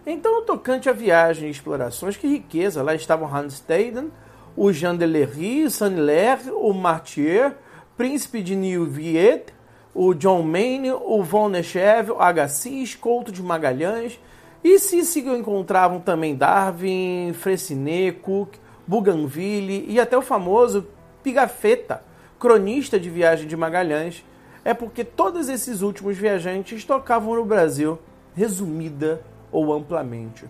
Então, 0.06 0.44
tocante 0.44 0.88
a 0.88 0.92
viagem 0.92 1.49
e 1.49 1.50
explorações, 1.50 2.16
que 2.16 2.28
riqueza! 2.28 2.80
Lá 2.80 2.94
estavam 2.94 3.34
Hans 3.34 3.54
Steyden, 3.54 4.12
o 4.56 4.73
Jean 4.73 4.94
Delery, 4.94 5.70
Saint-Hilaire, 5.70 6.50
o 6.50 6.73
Martier, 6.73 7.56
Príncipe 7.96 8.42
de 8.42 8.54
Nieuwiet, 8.54 9.52
o 9.94 10.14
John 10.14 10.42
Mayne, 10.42 10.92
o 10.92 11.23
Von 11.23 11.49
Nechev, 11.49 12.12
Agassiz, 12.18 12.94
Couto 12.94 13.30
de 13.30 13.42
Magalhães, 13.42 14.18
e 14.62 14.78
se 14.78 15.04
se 15.04 15.20
encontravam 15.20 16.00
também 16.00 16.34
Darwin, 16.34 17.32
Freycinet, 17.34 18.18
Cook, 18.20 18.56
Bougainville 18.87 19.87
e 19.88 20.00
até 20.00 20.16
o 20.16 20.23
famoso 20.23 20.87
Pigafetta, 21.23 22.02
cronista 22.38 22.99
de 22.99 23.08
viagem 23.08 23.46
de 23.46 23.56
Magalhães, 23.56 24.25
é 24.64 24.73
porque 24.73 25.04
todos 25.04 25.49
esses 25.49 25.82
últimos 25.82 26.16
viajantes 26.16 26.84
tocavam 26.84 27.34
no 27.34 27.44
Brasil, 27.44 27.99
resumida 28.34 29.23
ou 29.52 29.73
amplamente. 29.73 30.46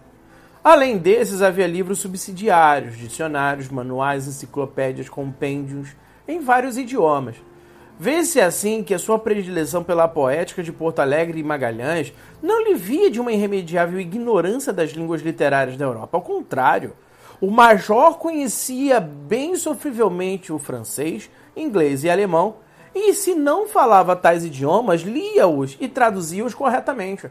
Além 0.64 0.96
desses, 0.96 1.42
havia 1.42 1.66
livros 1.66 1.98
subsidiários, 1.98 2.96
dicionários, 2.96 3.68
manuais, 3.68 4.26
enciclopédias, 4.26 5.10
compêndios, 5.10 5.90
em 6.26 6.40
vários 6.40 6.78
idiomas. 6.78 7.36
Vê-se 8.00 8.40
assim 8.40 8.82
que 8.82 8.94
a 8.94 8.98
sua 8.98 9.18
predileção 9.18 9.84
pela 9.84 10.08
poética 10.08 10.62
de 10.62 10.72
Porto 10.72 11.00
Alegre 11.00 11.38
e 11.38 11.44
Magalhães 11.44 12.14
não 12.42 12.64
lhe 12.64 12.74
via 12.74 13.10
de 13.10 13.20
uma 13.20 13.30
irremediável 13.30 14.00
ignorância 14.00 14.72
das 14.72 14.92
línguas 14.92 15.20
literárias 15.20 15.76
da 15.76 15.84
Europa. 15.84 16.16
Ao 16.16 16.22
contrário, 16.22 16.94
o 17.42 17.50
major 17.50 18.16
conhecia 18.16 18.98
bem 19.00 19.56
sofrivelmente 19.56 20.50
o 20.50 20.58
francês, 20.58 21.28
inglês 21.54 22.04
e 22.04 22.10
alemão, 22.10 22.56
e 22.94 23.12
se 23.12 23.34
não 23.34 23.68
falava 23.68 24.16
tais 24.16 24.46
idiomas, 24.46 25.02
lia-os 25.02 25.76
e 25.78 25.88
traduzia-os 25.88 26.54
corretamente 26.54 27.28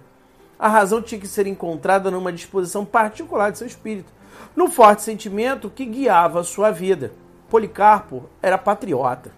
a 0.63 0.69
razão 0.69 1.01
tinha 1.01 1.19
que 1.19 1.27
ser 1.27 1.45
encontrada 1.45 2.09
numa 2.09 2.31
disposição 2.31 2.85
particular 2.85 3.51
de 3.51 3.57
seu 3.57 3.67
espírito, 3.67 4.13
no 4.55 4.69
forte 4.69 5.01
sentimento 5.01 5.69
que 5.69 5.83
guiava 5.83 6.39
a 6.39 6.43
sua 6.45 6.71
vida. 6.71 7.11
Policarpo 7.49 8.29
era 8.41 8.57
patriota. 8.57 9.33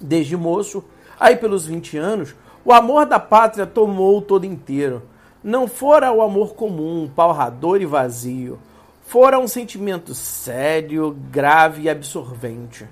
Desde 0.00 0.36
moço, 0.36 0.84
aí 1.18 1.34
pelos 1.34 1.66
20 1.66 1.98
anos, 1.98 2.36
o 2.64 2.72
amor 2.72 3.04
da 3.04 3.18
pátria 3.18 3.66
tomou 3.66 4.18
o 4.18 4.22
todo 4.22 4.44
inteiro. 4.44 5.02
Não 5.42 5.66
fora 5.66 6.12
o 6.12 6.22
amor 6.22 6.54
comum, 6.54 7.10
palrador 7.12 7.82
e 7.82 7.84
vazio. 7.84 8.60
Fora 9.02 9.40
um 9.40 9.48
sentimento 9.48 10.14
sério, 10.14 11.16
grave 11.32 11.82
e 11.82 11.90
absorvente. 11.90 12.86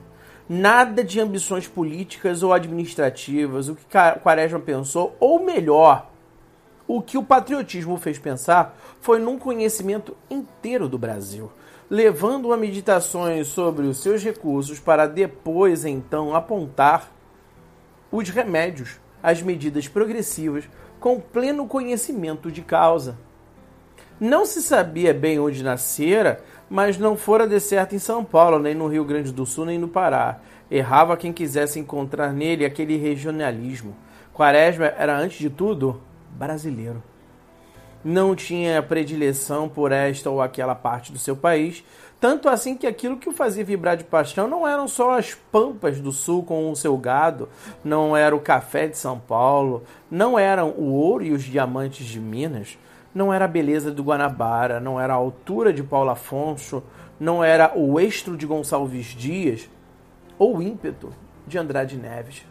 Nada 0.49 1.05
de 1.05 1.21
ambições 1.21 1.69
políticas 1.69 2.43
ou 2.43 2.53
administrativas, 2.53 3.69
o 3.69 3.77
que 3.77 3.85
Quaresma 4.21 4.59
pensou, 4.59 5.15
ou 5.21 5.45
melhor, 5.45 6.10
o 6.93 7.01
que 7.01 7.17
o 7.17 7.23
patriotismo 7.23 7.97
fez 7.97 8.19
pensar 8.19 8.77
foi 9.01 9.21
num 9.21 9.39
conhecimento 9.39 10.17
inteiro 10.29 10.89
do 10.89 10.99
Brasil, 10.99 11.49
levando 11.89 12.53
a 12.53 12.57
meditações 12.57 13.47
sobre 13.47 13.87
os 13.87 14.03
seus 14.03 14.25
recursos 14.25 14.81
para 14.81 15.07
depois 15.07 15.85
então 15.85 16.35
apontar 16.35 17.13
os 18.11 18.29
remédios, 18.31 18.99
as 19.23 19.41
medidas 19.41 19.87
progressivas, 19.87 20.69
com 20.99 21.21
pleno 21.21 21.65
conhecimento 21.65 22.51
de 22.51 22.61
causa. 22.61 23.17
Não 24.19 24.45
se 24.45 24.61
sabia 24.61 25.15
bem 25.15 25.39
onde 25.39 25.63
nascera, 25.63 26.43
mas 26.69 26.99
não 26.99 27.17
fora 27.17 27.47
de 27.47 27.61
certo 27.61 27.95
em 27.95 28.01
São 28.01 28.25
Paulo, 28.25 28.59
nem 28.59 28.75
no 28.75 28.89
Rio 28.89 29.05
Grande 29.05 29.31
do 29.31 29.47
Sul, 29.47 29.67
nem 29.67 29.79
no 29.79 29.87
Pará. 29.87 30.41
Errava 30.69 31.17
quem 31.17 31.33
quisesse 31.33 31.79
encontrar 31.79 32.33
nele 32.33 32.65
aquele 32.65 32.97
regionalismo. 32.97 33.95
Quaresma 34.35 34.87
era, 34.87 35.17
antes 35.17 35.39
de 35.39 35.49
tudo, 35.49 36.01
brasileiro. 36.31 37.03
Não 38.03 38.35
tinha 38.35 38.83
predileção 38.83 39.69
por 39.69 39.93
esta 39.93 40.31
ou 40.31 40.41
aquela 40.41 40.75
parte 40.75 41.13
do 41.13 41.19
seu 41.19 41.37
país, 41.37 41.85
tanto 42.21 42.49
assim 42.49 42.77
que 42.77 42.87
aquilo 42.87 43.17
que 43.17 43.29
o 43.29 43.33
fazia 43.33 43.65
vibrar 43.65 43.97
de 43.97 44.05
paixão 44.05 44.47
não 44.47 44.69
eram 44.69 44.87
só 44.87 45.19
as 45.19 45.35
pampas 45.35 46.01
do 46.01 46.13
sul 46.13 46.43
com 46.43 46.71
o 46.71 46.77
seu 46.77 46.97
gado, 46.97 47.49
não 47.83 48.17
era 48.17 48.37
o 48.37 48.41
café 48.41 48.87
de 48.87 48.99
São 48.99 49.19
Paulo, 49.19 49.85
não 50.11 50.39
eram 50.39 50.71
o 50.71 50.93
ouro 50.93 51.25
e 51.25 51.33
os 51.33 51.43
diamantes 51.43 52.07
de 52.07 52.21
Minas, 52.21 52.79
não 53.15 53.33
era 53.33 53.47
a 53.47 53.49
beleza 53.49 53.91
do 53.91 54.03
Guanabara, 54.03 54.79
não 54.79 55.01
era 55.01 55.15
a 55.15 55.17
altura 55.17 55.73
de 55.73 55.83
Paulo 55.83 56.11
Afonso, 56.11 56.83
não 57.19 57.43
era 57.43 57.77
o 57.77 57.99
estro 57.99 58.37
de 58.37 58.47
Gonçalves 58.47 59.07
Dias 59.07 59.69
ou 60.39 60.59
o 60.59 60.63
ímpeto 60.63 61.13
de 61.47 61.59
Andrade 61.59 61.97
Neves. 61.97 62.47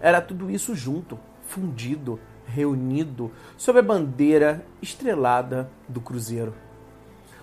Era 0.00 0.20
tudo 0.20 0.50
isso 0.50 0.74
junto, 0.74 1.18
fundido, 1.46 2.18
reunido 2.50 3.30
sob 3.56 3.78
a 3.78 3.82
bandeira 3.82 4.64
estrelada 4.82 5.70
do 5.88 6.00
Cruzeiro. 6.00 6.52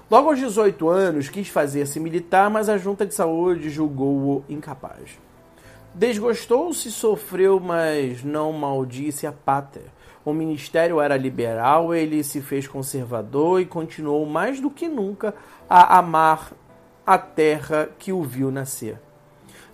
Logo 0.09 0.29
aos 0.29 0.39
18 0.39 0.87
anos, 0.87 1.29
quis 1.29 1.49
fazer-se 1.49 1.99
militar, 1.99 2.49
mas 2.49 2.69
a 2.69 2.77
junta 2.77 3.05
de 3.05 3.13
saúde 3.13 3.69
julgou-o 3.69 4.43
incapaz. 4.47 5.19
Desgostou-se, 5.93 6.91
sofreu, 6.91 7.59
mas 7.59 8.23
não 8.23 8.53
maldisse 8.53 9.25
a 9.25 9.31
pátria. 9.31 9.91
O 10.23 10.33
ministério 10.33 11.01
era 11.01 11.17
liberal, 11.17 11.93
ele 11.93 12.23
se 12.23 12.41
fez 12.41 12.67
conservador 12.67 13.61
e 13.61 13.65
continuou 13.65 14.25
mais 14.25 14.59
do 14.61 14.69
que 14.69 14.87
nunca 14.87 15.33
a 15.69 15.97
amar 15.97 16.53
a 17.05 17.17
terra 17.17 17.89
que 17.97 18.11
o 18.11 18.21
viu 18.21 18.51
nascer. 18.51 19.06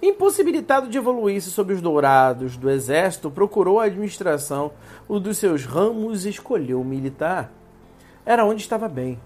Impossibilitado 0.05 0.89
de 0.89 0.97
evoluir-se 0.97 1.49
sob 1.49 1.71
os 1.71 1.81
dourados 1.81 2.57
do 2.57 2.69
exército, 2.69 3.31
procurou 3.31 3.79
a 3.79 3.85
administração 3.85 4.73
o 5.07 5.17
dos 5.17 5.37
seus 5.37 5.63
ramos 5.63 6.25
escolheu 6.25 6.81
o 6.81 6.83
militar. 6.83 7.49
Era 8.25 8.43
onde 8.43 8.61
estava 8.61 8.89
bem, 8.89 9.17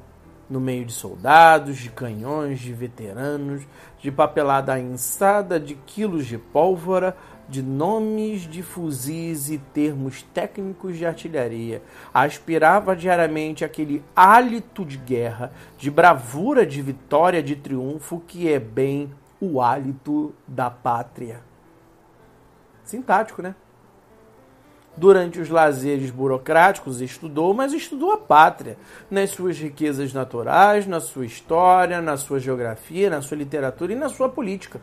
no 0.48 0.60
meio 0.62 0.86
de 0.86 0.94
soldados, 0.94 1.78
de 1.78 1.90
canhões, 1.90 2.60
de 2.60 2.72
veteranos, 2.74 3.64
de 4.00 4.12
papelada 4.12 4.80
ensada, 4.80 5.60
de 5.60 5.74
quilos 5.74 6.28
de 6.28 6.38
pólvora, 6.38 7.18
de 7.50 7.64
nomes 7.64 8.42
de 8.42 8.62
fuzis 8.62 9.50
e 9.50 9.58
termos 9.58 10.22
técnicos 10.22 10.96
de 10.96 11.08
artilharia. 11.08 11.82
Aspirava 12.14 12.96
diariamente 12.96 13.66
aquele 13.66 14.04
hálito 14.16 14.86
de 14.86 15.00
guerra, 15.00 15.52
de 15.76 15.90
bravura, 15.90 16.68
de 16.68 16.84
vitória, 16.84 17.42
de 17.42 17.56
triunfo 17.56 18.22
que 18.28 18.48
é 18.48 18.60
bem 18.60 19.10
o 19.40 19.62
hálito 19.62 20.34
da 20.48 20.70
pátria. 20.70 21.42
Sintático, 22.84 23.42
né? 23.42 23.56
Durante 24.96 25.40
os 25.40 25.50
lazeres 25.50 26.10
burocráticos 26.10 27.02
estudou, 27.02 27.54
mas 27.54 27.72
estudou 27.72 28.12
a 28.14 28.18
pátria, 28.18 28.78
nas 29.12 29.30
suas 29.30 29.60
riquezas 29.60 30.12
naturais, 30.12 30.88
na 30.88 31.00
sua 31.00 31.26
história, 31.26 32.02
na 32.02 32.18
sua 32.18 32.40
geografia, 32.40 33.10
na 33.10 33.22
sua 33.22 33.38
literatura 33.38 33.94
e 33.94 33.96
na 33.96 34.10
sua 34.10 34.28
política. 34.28 34.82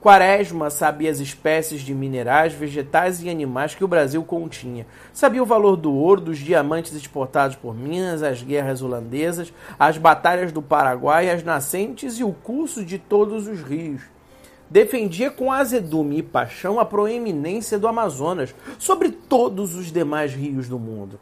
Quaresma 0.00 0.70
sabia 0.70 1.10
as 1.10 1.18
espécies 1.18 1.80
de 1.80 1.92
minerais, 1.92 2.52
vegetais 2.52 3.20
e 3.20 3.28
animais 3.28 3.74
que 3.74 3.82
o 3.82 3.88
Brasil 3.88 4.22
continha. 4.22 4.86
Sabia 5.12 5.42
o 5.42 5.46
valor 5.46 5.76
do 5.76 5.92
ouro, 5.92 6.20
dos 6.20 6.38
diamantes 6.38 6.94
exportados 6.94 7.56
por 7.56 7.74
Minas, 7.74 8.22
as 8.22 8.40
guerras 8.40 8.80
holandesas, 8.80 9.52
as 9.76 9.98
batalhas 9.98 10.52
do 10.52 10.62
Paraguai, 10.62 11.28
as 11.28 11.42
nascentes 11.42 12.20
e 12.20 12.22
o 12.22 12.32
curso 12.32 12.84
de 12.84 12.96
todos 12.96 13.48
os 13.48 13.60
rios. 13.60 14.02
Defendia 14.70 15.32
com 15.32 15.50
azedume 15.50 16.18
e 16.18 16.22
paixão 16.22 16.78
a 16.78 16.84
proeminência 16.84 17.76
do 17.76 17.88
Amazonas 17.88 18.54
sobre 18.78 19.10
todos 19.10 19.74
os 19.74 19.90
demais 19.90 20.32
rios 20.32 20.68
do 20.68 20.78
mundo. 20.78 21.18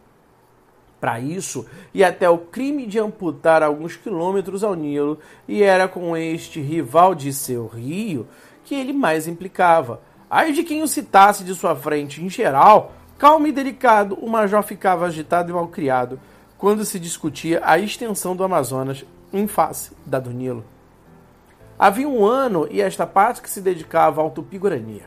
Para 1.00 1.20
isso, 1.20 1.66
ia 1.94 2.08
até 2.08 2.28
o 2.28 2.38
crime 2.38 2.86
de 2.86 2.98
amputar 2.98 3.62
alguns 3.62 3.96
quilômetros 3.96 4.64
ao 4.64 4.74
Nilo, 4.74 5.18
e 5.46 5.62
era 5.62 5.86
com 5.86 6.16
este 6.16 6.60
rival 6.60 7.14
de 7.14 7.32
seu 7.32 7.66
rio 7.66 8.26
que 8.66 8.74
ele 8.74 8.92
mais 8.92 9.28
implicava. 9.28 10.00
Ai 10.28 10.52
de 10.52 10.64
quem 10.64 10.82
o 10.82 10.88
citasse 10.88 11.44
de 11.44 11.54
sua 11.54 11.76
frente, 11.76 12.22
em 12.22 12.28
geral, 12.28 12.92
calmo 13.16 13.46
e 13.46 13.52
delicado, 13.52 14.18
o 14.20 14.28
major 14.28 14.62
ficava 14.64 15.06
agitado 15.06 15.50
e 15.50 15.54
malcriado 15.54 16.18
quando 16.58 16.84
se 16.84 16.98
discutia 16.98 17.62
a 17.64 17.78
extensão 17.78 18.34
do 18.34 18.42
Amazonas 18.42 19.04
em 19.32 19.46
face 19.46 19.92
da 20.04 20.18
do 20.18 20.30
Nilo. 20.30 20.64
Havia 21.78 22.08
um 22.08 22.26
ano 22.26 22.66
e 22.68 22.80
esta 22.80 23.06
parte 23.06 23.40
que 23.40 23.50
se 23.50 23.60
dedicava 23.60 24.20
ao 24.20 24.30
Tupi-Guarani. 24.30 25.02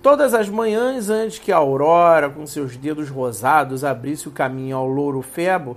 Todas 0.00 0.32
as 0.32 0.48
manhãs, 0.48 1.10
antes 1.10 1.38
que 1.38 1.52
a 1.52 1.56
aurora, 1.56 2.30
com 2.30 2.46
seus 2.46 2.76
dedos 2.76 3.10
rosados, 3.10 3.84
abrisse 3.84 4.28
o 4.28 4.32
caminho 4.32 4.76
ao 4.76 4.86
louro 4.86 5.20
febo, 5.20 5.76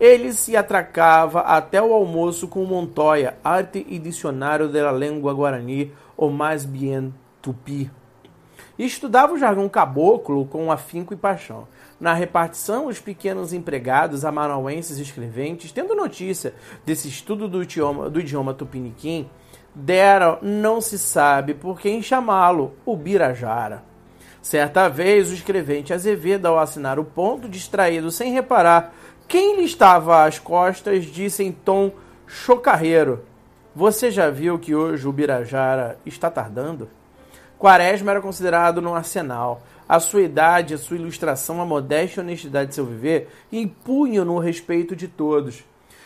ele 0.00 0.32
se 0.32 0.56
atracava 0.56 1.40
até 1.40 1.80
o 1.80 1.92
almoço 1.92 2.48
com 2.48 2.64
Montoya, 2.64 3.36
arte 3.44 3.86
e 3.86 3.98
dicionário 3.98 4.66
da 4.66 4.90
língua 4.90 5.34
guarani, 5.34 5.92
ou 6.16 6.30
mais 6.30 6.64
bien 6.64 7.12
tupi. 7.42 7.90
E 8.78 8.86
estudava 8.86 9.34
o 9.34 9.38
jargão 9.38 9.68
caboclo 9.68 10.46
com 10.46 10.72
afinco 10.72 11.12
e 11.12 11.16
paixão. 11.16 11.68
Na 12.00 12.14
repartição, 12.14 12.86
os 12.86 12.98
pequenos 12.98 13.52
empregados 13.52 14.24
amarauenses 14.24 14.98
escreventes, 14.98 15.70
tendo 15.70 15.94
notícia 15.94 16.54
desse 16.86 17.06
estudo 17.06 17.46
do 17.46 17.62
idioma, 17.62 18.08
do 18.08 18.20
idioma 18.20 18.54
tupiniquim, 18.54 19.28
deram, 19.74 20.38
não 20.40 20.80
se 20.80 20.98
sabe 20.98 21.52
por 21.52 21.78
quem 21.78 22.02
chamá-lo, 22.02 22.74
o 22.86 22.96
Birajara. 22.96 23.82
Certa 24.40 24.88
vez, 24.88 25.30
o 25.30 25.34
escrevente 25.34 25.92
Azevedo, 25.92 26.46
ao 26.46 26.58
assinar 26.58 26.98
o 26.98 27.04
ponto, 27.04 27.50
distraído 27.50 28.10
sem 28.10 28.32
reparar 28.32 28.94
quem 29.30 29.54
lhe 29.54 29.62
estava 29.62 30.24
às 30.24 30.40
costas, 30.40 31.04
disse 31.04 31.44
em 31.44 31.52
tom 31.52 31.92
chocarreiro: 32.26 33.24
Você 33.76 34.10
já 34.10 34.28
viu 34.28 34.58
que 34.58 34.74
hoje 34.74 35.06
o 35.06 35.12
Birajara 35.12 35.96
está 36.04 36.28
tardando? 36.28 36.88
Quaresma 37.56 38.10
era 38.10 38.20
considerado 38.20 38.82
no 38.82 38.92
arsenal. 38.92 39.62
A 39.88 40.00
sua 40.00 40.22
idade, 40.22 40.74
a 40.74 40.78
sua 40.78 40.96
ilustração, 40.96 41.62
a 41.62 41.64
modéstia 41.64 42.20
e 42.20 42.24
honestidade 42.24 42.70
de 42.70 42.74
seu 42.74 42.84
viver 42.84 43.28
impunham 43.52 44.24
no 44.24 44.38
respeito 44.38 44.96
de 44.96 45.06
todos. 45.06 45.62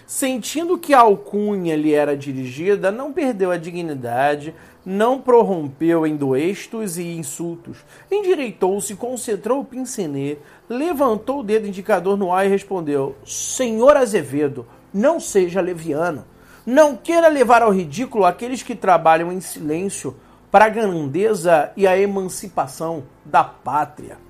Sentindo 0.06 0.76
que 0.76 0.92
a 0.92 1.00
alcunha 1.00 1.74
lhe 1.76 1.94
era 1.94 2.14
dirigida, 2.14 2.92
não 2.92 3.10
perdeu 3.10 3.50
a 3.50 3.56
dignidade, 3.56 4.54
não 4.84 5.20
prorrompeu 5.20 6.06
em 6.06 6.16
doestos 6.16 6.98
e 6.98 7.16
insultos. 7.16 7.78
Endireitou-se, 8.10 8.94
concentrou 8.94 9.60
o 9.60 9.64
pincenê, 9.64 10.38
levantou 10.68 11.40
o 11.40 11.42
dedo 11.42 11.66
indicador 11.66 12.16
no 12.16 12.32
ar 12.32 12.46
e 12.46 12.50
respondeu: 12.50 13.16
Senhor 13.24 13.96
Azevedo, 13.96 14.66
não 14.92 15.18
seja 15.18 15.60
leviano. 15.60 16.24
Não 16.66 16.96
queira 16.96 17.28
levar 17.28 17.62
ao 17.62 17.70
ridículo 17.70 18.24
aqueles 18.24 18.62
que 18.62 18.74
trabalham 18.74 19.30
em 19.30 19.40
silêncio 19.40 20.16
para 20.50 20.66
a 20.66 20.70
grandeza 20.70 21.72
e 21.76 21.86
a 21.86 21.98
emancipação 21.98 23.04
da 23.24 23.44
pátria. 23.44 24.23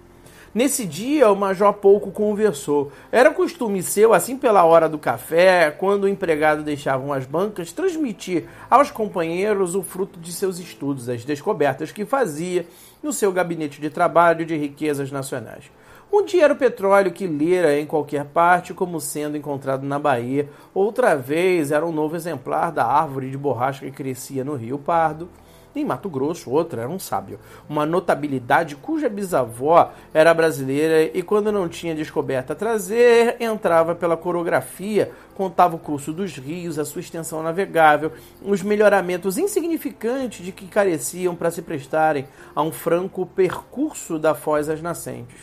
Nesse 0.54 0.86
dia, 0.86 1.28
o 1.32 1.34
major 1.34 1.72
pouco 1.72 2.12
conversou. 2.12 2.92
Era 3.10 3.32
costume 3.32 3.82
seu, 3.82 4.14
assim 4.14 4.36
pela 4.36 4.62
hora 4.62 4.88
do 4.88 4.96
café, 4.96 5.72
quando 5.72 6.04
o 6.04 6.08
empregado 6.08 6.62
deixava 6.62 7.16
as 7.16 7.26
bancas, 7.26 7.72
transmitir 7.72 8.44
aos 8.70 8.88
companheiros 8.88 9.74
o 9.74 9.82
fruto 9.82 10.20
de 10.20 10.32
seus 10.32 10.60
estudos, 10.60 11.08
as 11.08 11.24
descobertas 11.24 11.90
que 11.90 12.04
fazia 12.04 12.64
no 13.02 13.12
seu 13.12 13.32
gabinete 13.32 13.80
de 13.80 13.90
trabalho 13.90 14.46
de 14.46 14.56
riquezas 14.56 15.10
nacionais. 15.10 15.64
Um 16.12 16.24
dia 16.24 16.44
era 16.44 16.54
o 16.54 16.56
petróleo 16.56 17.10
que 17.10 17.26
lera 17.26 17.76
em 17.76 17.84
qualquer 17.84 18.24
parte 18.24 18.72
como 18.72 19.00
sendo 19.00 19.36
encontrado 19.36 19.84
na 19.84 19.98
Bahia, 19.98 20.48
outra 20.72 21.16
vez 21.16 21.72
era 21.72 21.84
um 21.84 21.90
novo 21.90 22.14
exemplar 22.14 22.70
da 22.70 22.86
árvore 22.86 23.28
de 23.28 23.36
borracha 23.36 23.84
que 23.84 23.90
crescia 23.90 24.44
no 24.44 24.54
Rio 24.54 24.78
Pardo 24.78 25.28
em 25.74 25.84
Mato 25.84 26.08
Grosso, 26.08 26.50
outro 26.50 26.80
era 26.80 26.88
um 26.88 26.98
sábio, 26.98 27.40
uma 27.68 27.84
notabilidade 27.84 28.76
cuja 28.76 29.08
bisavó 29.08 29.92
era 30.12 30.32
brasileira 30.32 31.10
e, 31.16 31.22
quando 31.22 31.50
não 31.50 31.68
tinha 31.68 31.94
descoberta 31.94 32.52
a 32.52 32.56
trazer, 32.56 33.36
entrava 33.40 33.94
pela 33.94 34.16
coreografia, 34.16 35.10
contava 35.34 35.74
o 35.74 35.78
curso 35.78 36.12
dos 36.12 36.36
rios, 36.36 36.78
a 36.78 36.84
sua 36.84 37.00
extensão 37.00 37.42
navegável, 37.42 38.12
os 38.42 38.62
melhoramentos 38.62 39.36
insignificantes 39.36 40.44
de 40.44 40.52
que 40.52 40.66
careciam 40.66 41.34
para 41.34 41.50
se 41.50 41.62
prestarem 41.62 42.26
a 42.54 42.62
um 42.62 42.70
franco 42.70 43.26
percurso 43.26 44.18
da 44.18 44.34
foz 44.34 44.68
às 44.68 44.80
nascentes. 44.80 45.40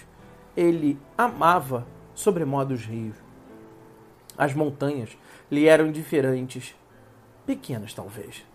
Ele 0.56 0.98
amava 1.18 1.86
sobremodo 2.14 2.74
os 2.74 2.86
rios. 2.86 3.16
As 4.38 4.54
montanhas 4.54 5.10
lhe 5.52 5.68
eram 5.68 5.88
indiferentes, 5.88 6.74
pequenas 7.46 7.94
talvez 7.94 8.51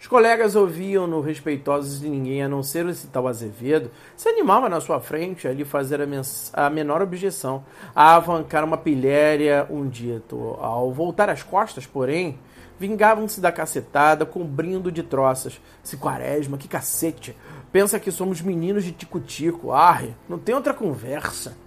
os 0.00 0.06
colegas 0.06 0.56
ouviam-no 0.56 1.20
respeitosos 1.20 2.00
de 2.00 2.08
ninguém, 2.08 2.42
a 2.42 2.48
não 2.48 2.62
ser 2.62 2.86
esse 2.86 3.06
tal 3.08 3.28
Azevedo, 3.28 3.90
se 4.16 4.30
animava 4.30 4.66
na 4.66 4.80
sua 4.80 4.98
frente 4.98 5.46
a 5.46 5.52
lhe 5.52 5.62
fazer 5.62 6.00
a, 6.00 6.06
a 6.54 6.70
menor 6.70 7.02
objeção, 7.02 7.62
a 7.94 8.16
avancar 8.16 8.64
uma 8.64 8.78
pilhéria 8.78 9.66
um 9.68 9.86
dito. 9.86 10.56
Ao 10.58 10.90
voltar 10.90 11.28
as 11.28 11.42
costas, 11.42 11.84
porém, 11.84 12.38
vingavam-se 12.78 13.42
da 13.42 13.52
cacetada, 13.52 14.24
cobrindo 14.24 14.90
de 14.90 15.02
troças. 15.02 15.60
Se 15.82 15.98
quaresma, 15.98 16.56
que 16.56 16.66
cacete! 16.66 17.36
Pensa 17.70 18.00
que 18.00 18.10
somos 18.10 18.40
meninos 18.40 18.84
de 18.84 18.92
tico-tico, 18.92 19.70
arre, 19.70 20.14
não 20.26 20.38
tem 20.38 20.54
outra 20.54 20.72
conversa. 20.72 21.58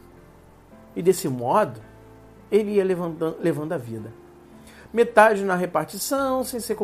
E 0.95 1.03
desse 1.03 1.27
modo, 1.27 1.79
ele 2.51 2.71
ia 2.71 2.83
levando, 2.83 3.37
levando 3.39 3.73
a 3.73 3.77
vida 3.77 4.23
metade 4.93 5.43
na 5.43 5.55
repartição, 5.55 6.43
sem 6.43 6.59
ser 6.59 6.75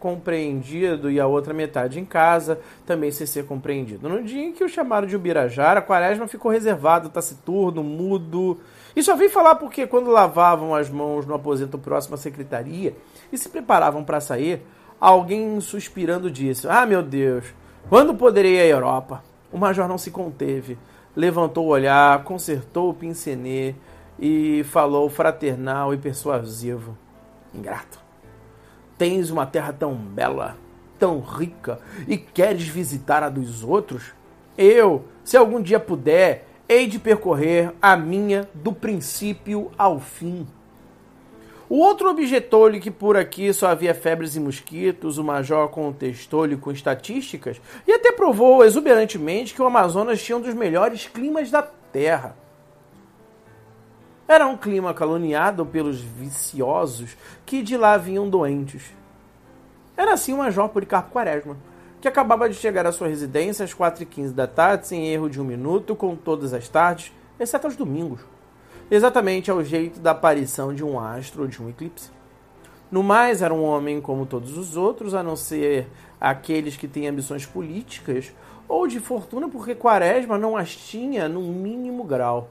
compreendido, 0.00 1.10
e 1.10 1.20
a 1.20 1.26
outra 1.26 1.54
metade 1.54 2.00
em 2.00 2.04
casa, 2.04 2.58
também 2.86 3.12
sem 3.12 3.26
ser 3.26 3.44
compreendido. 3.44 4.08
No 4.08 4.22
dia 4.22 4.42
em 4.42 4.52
que 4.52 4.64
o 4.64 4.68
chamaram 4.68 5.06
de 5.06 5.14
Ubirajara, 5.14 5.82
Quaresma 5.82 6.26
ficou 6.26 6.50
reservado, 6.50 7.10
taciturno, 7.10 7.84
mudo. 7.84 8.58
E 8.96 9.02
só 9.02 9.14
veio 9.14 9.30
falar 9.30 9.54
porque 9.56 9.86
quando 9.86 10.10
lavavam 10.10 10.74
as 10.74 10.88
mãos 10.88 11.26
no 11.26 11.34
aposento 11.34 11.78
próximo 11.78 12.14
à 12.16 12.18
secretaria 12.18 12.96
e 13.30 13.38
se 13.38 13.48
preparavam 13.48 14.02
para 14.02 14.20
sair, 14.20 14.62
alguém 14.98 15.60
suspirando 15.60 16.30
disse: 16.30 16.66
Ah, 16.66 16.84
meu 16.84 17.02
Deus, 17.02 17.44
quando 17.88 18.14
poderei 18.14 18.56
ir 18.56 18.62
à 18.62 18.66
Europa? 18.66 19.22
O 19.52 19.58
major 19.58 19.86
não 19.86 19.98
se 19.98 20.10
conteve, 20.10 20.78
levantou 21.14 21.66
o 21.66 21.70
olhar, 21.70 22.24
consertou 22.24 22.90
o 22.90 22.94
pincenê 22.94 23.74
e 24.18 24.64
falou 24.64 25.08
fraternal 25.10 25.92
e 25.92 25.98
persuasivo 25.98 26.96
ingrato. 27.54 28.09
Tens 29.00 29.30
uma 29.30 29.46
terra 29.46 29.72
tão 29.72 29.94
bela, 29.94 30.58
tão 30.98 31.20
rica, 31.20 31.80
e 32.06 32.18
queres 32.18 32.68
visitar 32.68 33.22
a 33.22 33.30
dos 33.30 33.64
outros? 33.64 34.12
Eu, 34.58 35.06
se 35.24 35.38
algum 35.38 35.62
dia 35.62 35.80
puder, 35.80 36.46
hei 36.68 36.86
de 36.86 36.98
percorrer 36.98 37.72
a 37.80 37.96
minha 37.96 38.46
do 38.52 38.74
princípio 38.74 39.70
ao 39.78 39.98
fim. 39.98 40.46
O 41.66 41.78
outro 41.78 42.10
objetou-lhe 42.10 42.78
que 42.78 42.90
por 42.90 43.16
aqui 43.16 43.50
só 43.54 43.68
havia 43.68 43.94
febres 43.94 44.36
e 44.36 44.40
mosquitos, 44.40 45.16
o 45.16 45.24
major 45.24 45.70
contestou-lhe 45.70 46.58
com 46.58 46.70
estatísticas 46.70 47.58
e 47.88 47.92
até 47.92 48.12
provou 48.12 48.62
exuberantemente 48.62 49.54
que 49.54 49.62
o 49.62 49.66
Amazonas 49.66 50.22
tinha 50.22 50.36
um 50.36 50.42
dos 50.42 50.52
melhores 50.52 51.06
climas 51.06 51.50
da 51.50 51.62
Terra. 51.62 52.36
Era 54.30 54.46
um 54.46 54.56
clima 54.56 54.94
caluniado 54.94 55.66
pelos 55.66 56.00
viciosos 56.00 57.16
que 57.44 57.64
de 57.64 57.76
lá 57.76 57.96
vinham 57.96 58.30
doentes. 58.30 58.94
Era 59.96 60.12
assim 60.12 60.32
o 60.32 60.36
Major 60.36 60.68
Policarpo 60.68 61.10
Quaresma, 61.10 61.56
que 62.00 62.06
acabava 62.06 62.48
de 62.48 62.54
chegar 62.54 62.86
à 62.86 62.92
sua 62.92 63.08
residência 63.08 63.64
às 63.64 63.74
4h15 63.74 64.32
da 64.32 64.46
tarde, 64.46 64.86
sem 64.86 65.08
erro 65.08 65.28
de 65.28 65.40
um 65.40 65.44
minuto, 65.44 65.96
com 65.96 66.14
todas 66.14 66.54
as 66.54 66.68
tardes, 66.68 67.12
exceto 67.40 67.66
aos 67.66 67.74
domingos. 67.74 68.20
Exatamente 68.88 69.50
ao 69.50 69.64
jeito 69.64 69.98
da 69.98 70.12
aparição 70.12 70.72
de 70.72 70.84
um 70.84 71.00
astro 71.00 71.42
ou 71.42 71.48
de 71.48 71.60
um 71.60 71.68
eclipse. 71.68 72.12
No 72.88 73.02
mais, 73.02 73.42
era 73.42 73.52
um 73.52 73.64
homem 73.64 74.00
como 74.00 74.26
todos 74.26 74.56
os 74.56 74.76
outros, 74.76 75.12
a 75.12 75.24
não 75.24 75.34
ser 75.34 75.88
aqueles 76.20 76.76
que 76.76 76.86
têm 76.86 77.08
ambições 77.08 77.46
políticas 77.46 78.32
ou 78.68 78.86
de 78.86 79.00
fortuna, 79.00 79.48
porque 79.48 79.74
Quaresma 79.74 80.38
não 80.38 80.56
as 80.56 80.76
tinha 80.76 81.28
num 81.28 81.52
mínimo 81.52 82.04
grau. 82.04 82.48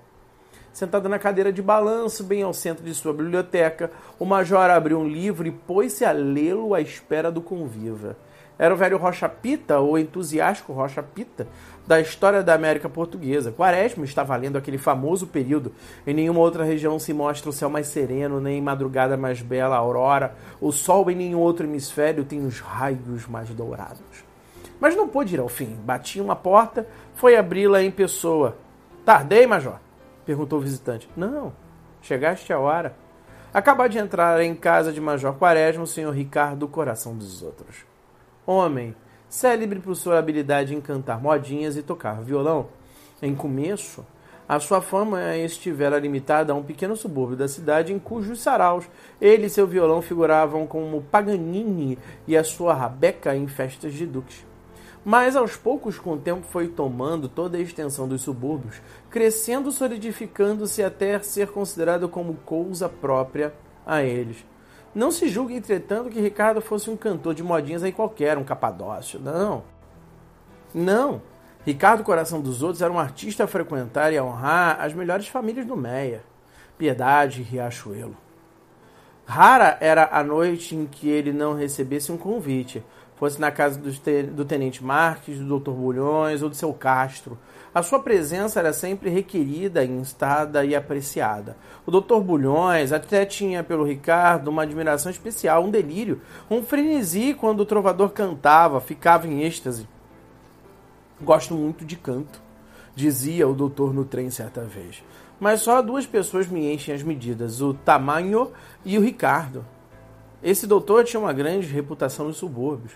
Sentado 0.80 1.10
na 1.10 1.20
cadeira 1.20 1.52
de 1.52 1.62
balanço, 1.62 2.24
bem 2.24 2.42
ao 2.42 2.54
centro 2.54 2.86
de 2.86 2.94
sua 2.94 3.12
biblioteca, 3.12 3.92
o 4.18 4.24
major 4.24 4.70
abriu 4.70 4.98
um 4.98 5.06
livro 5.06 5.46
e 5.46 5.52
pôs-se 5.52 6.06
a 6.06 6.14
lê-lo 6.14 6.74
à 6.74 6.80
espera 6.80 7.30
do 7.30 7.42
conviva. 7.42 8.16
Era 8.58 8.74
o 8.74 8.78
velho 8.78 8.98
Rocha 8.98 9.28
Pita, 9.28 9.80
ou 9.80 10.00
entusiástico 10.00 10.72
Rocha 10.72 11.04
Pita, 11.04 11.46
da 11.86 12.00
história 12.00 12.42
da 12.42 12.54
América 12.54 12.88
Portuguesa. 12.88 13.52
Quaresma 13.52 14.06
estava 14.06 14.34
lendo 14.38 14.58
aquele 14.58 14.78
famoso 14.78 15.28
período. 15.28 15.74
Em 16.08 16.14
nenhuma 16.14 16.40
outra 16.40 16.64
região 16.64 16.98
se 16.98 17.12
mostra 17.12 17.50
o 17.50 17.54
céu 17.54 17.70
mais 17.70 17.88
sereno, 17.88 18.40
nem 18.40 18.62
madrugada 18.62 19.18
mais 19.18 19.42
bela, 19.42 19.76
aurora. 19.76 20.34
O 20.62 20.72
sol 20.72 21.12
em 21.12 21.16
nenhum 21.16 21.40
outro 21.40 21.66
hemisfério 21.66 22.24
tem 22.24 22.46
os 22.46 22.62
raios 22.62 23.28
mais 23.28 23.50
dourados. 23.50 24.24
Mas 24.80 24.96
não 24.96 25.10
pôde 25.10 25.36
ir 25.36 25.42
ao 25.42 25.50
fim. 25.50 25.78
Batia 25.84 26.24
uma 26.24 26.38
porta, 26.38 26.88
foi 27.16 27.36
abri-la 27.36 27.84
em 27.84 27.92
pessoa. 27.92 28.56
Tardei, 29.04 29.46
major? 29.46 29.78
Perguntou 30.30 30.60
o 30.60 30.62
visitante. 30.62 31.10
Não, 31.18 31.52
chegaste 32.04 32.54
a 32.54 32.60
hora. 32.60 32.96
Acaba 33.52 33.90
de 33.90 33.98
entrar 33.98 34.40
em 34.42 34.54
casa 34.54 34.94
de 34.94 35.02
Major 35.02 35.34
Quaresma 35.34 35.82
o 35.82 35.88
senhor 35.88 36.14
Ricardo 36.14 36.68
Coração 36.68 37.18
dos 37.18 37.42
Outros. 37.42 37.78
Homem, 38.46 38.96
célebre 39.28 39.80
por 39.80 39.96
sua 39.96 40.20
habilidade 40.20 40.76
em 40.76 40.80
cantar 40.80 41.20
modinhas 41.20 41.76
e 41.78 41.82
tocar 41.82 42.22
violão. 42.22 42.68
Em 43.24 43.34
começo, 43.34 44.06
a 44.48 44.60
sua 44.60 44.82
fama 44.82 45.36
estivera 45.36 45.98
limitada 45.98 46.54
a 46.54 46.56
um 46.56 46.62
pequeno 46.62 46.96
subúrbio 46.96 47.36
da 47.36 47.48
cidade 47.48 47.92
em 47.92 47.98
cujos 47.98 48.40
saraus 48.40 48.88
ele 49.20 49.48
e 49.48 49.50
seu 49.50 49.66
violão 49.66 50.00
figuravam 50.00 50.68
como 50.68 51.02
Paganini 51.02 51.98
e 52.28 52.38
a 52.38 52.44
sua 52.44 52.76
rabeca 52.76 53.36
em 53.36 53.48
festas 53.48 53.96
de 53.96 54.06
duques. 54.06 54.46
Mas 55.10 55.36
aos 55.36 55.56
poucos, 55.56 55.98
com 55.98 56.14
o 56.14 56.20
tempo, 56.20 56.46
foi 56.46 56.68
tomando 56.68 57.28
toda 57.28 57.58
a 57.58 57.60
extensão 57.60 58.08
dos 58.08 58.22
subúrbios, 58.22 58.80
crescendo, 59.10 59.72
solidificando-se 59.72 60.84
até 60.84 61.18
ser 61.18 61.48
considerado 61.48 62.08
como 62.08 62.36
coisa 62.46 62.88
própria 62.88 63.52
a 63.88 64.04
eles. 64.04 64.46
Não 64.94 65.10
se 65.10 65.28
julgue, 65.28 65.56
entretanto, 65.56 66.12
que 66.12 66.22
Ricardo 66.22 66.62
fosse 66.62 66.92
um 66.92 66.96
cantor 66.96 67.34
de 67.34 67.42
modinhas 67.42 67.82
aí 67.82 67.92
qualquer, 67.92 68.38
um 68.38 68.44
capadócio. 68.44 69.20
Não. 69.20 69.64
Não. 70.76 71.24
Ricardo 71.66 72.04
Coração 72.04 72.40
dos 72.40 72.62
Outros 72.62 72.84
era 72.84 72.94
um 72.94 73.00
artista 73.00 73.46
a 73.46 73.48
frequentar 73.48 74.14
e 74.14 74.18
a 74.20 74.24
honrar 74.24 74.80
as 74.80 74.94
melhores 74.94 75.28
famílias 75.28 75.66
do 75.66 75.76
Meia, 75.76 76.24
Piedade 76.78 77.42
e 77.42 77.44
Riachuelo. 77.44 78.16
Rara 79.26 79.76
era 79.80 80.10
a 80.12 80.24
noite 80.24 80.76
em 80.76 80.86
que 80.86 81.10
ele 81.10 81.34
não 81.34 81.56
recebesse 81.56 82.12
um 82.12 82.18
convite, 82.18 82.84
fosse 83.20 83.40
na 83.40 83.52
casa 83.52 83.78
do 83.78 84.46
Tenente 84.46 84.82
Marques, 84.82 85.38
do 85.38 85.60
Dr. 85.60 85.72
Bulhões 85.72 86.42
ou 86.42 86.48
do 86.48 86.56
seu 86.56 86.72
Castro. 86.72 87.38
A 87.76 87.84
sua 87.84 88.00
presença 88.00 88.62
era 88.62 88.72
sempre 88.72 89.10
requerida, 89.10 89.84
instada 89.84 90.64
e 90.64 90.74
apreciada. 90.74 91.58
O 91.86 91.92
Dr. 91.92 92.22
Bulhões 92.22 92.94
até 92.94 93.26
tinha 93.26 93.62
pelo 93.62 93.84
Ricardo 93.84 94.48
uma 94.48 94.64
admiração 94.64 95.12
especial, 95.12 95.66
um 95.66 95.70
delírio, 95.70 96.22
um 96.50 96.64
frenesi 96.64 97.34
quando 97.34 97.60
o 97.60 97.66
trovador 97.66 98.10
cantava, 98.12 98.80
ficava 98.80 99.28
em 99.28 99.44
êxtase. 99.44 99.86
Gosto 101.22 101.54
muito 101.54 101.84
de 101.84 101.98
canto, 101.98 102.42
dizia 102.96 103.46
o 103.50 103.54
doutor 103.54 103.94
no 103.94 104.06
trem 104.06 104.30
certa 104.32 104.62
vez. 104.62 105.04
Mas 105.38 105.60
só 105.62 105.82
duas 105.82 106.06
pessoas 106.06 106.48
me 106.48 106.74
enchem 106.74 106.96
as 106.96 107.04
medidas, 107.04 107.62
o 107.62 107.74
Tamanho 107.74 108.54
e 108.86 108.98
o 108.98 109.02
Ricardo. 109.02 109.66
Esse 110.42 110.66
doutor 110.66 111.04
tinha 111.04 111.20
uma 111.20 111.34
grande 111.34 111.68
reputação 111.68 112.28
nos 112.28 112.38
subúrbios. 112.38 112.94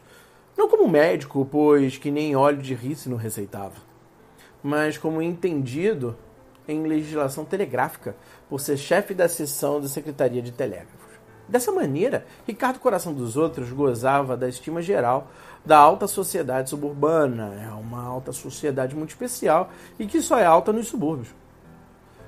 Não 0.57 0.69
como 0.69 0.87
médico, 0.87 1.45
pois 1.49 1.97
que 1.97 2.09
nem 2.09 2.35
óleo 2.35 2.61
de 2.61 2.73
rice 2.73 3.09
não 3.09 3.17
receitava, 3.17 3.73
mas 4.61 4.97
como 4.97 5.21
entendido 5.21 6.15
em 6.67 6.83
legislação 6.83 7.43
telegráfica, 7.43 8.15
por 8.49 8.59
ser 8.59 8.77
chefe 8.77 9.13
da 9.13 9.27
seção 9.27 9.81
da 9.81 9.87
Secretaria 9.87 10.41
de 10.41 10.51
Telégrafos. 10.51 11.03
Dessa 11.47 11.71
maneira, 11.71 12.25
Ricardo 12.47 12.79
Coração 12.79 13.13
dos 13.13 13.35
Outros 13.35 13.71
gozava 13.71 14.37
da 14.37 14.47
estima 14.47 14.81
geral 14.81 15.27
da 15.65 15.77
alta 15.77 16.07
sociedade 16.07 16.69
suburbana. 16.69 17.61
É 17.67 17.73
uma 17.73 18.01
alta 18.01 18.31
sociedade 18.31 18.95
muito 18.95 19.09
especial 19.09 19.69
e 19.99 20.05
que 20.05 20.21
só 20.21 20.37
é 20.39 20.45
alta 20.45 20.71
nos 20.71 20.87
subúrbios. 20.87 21.29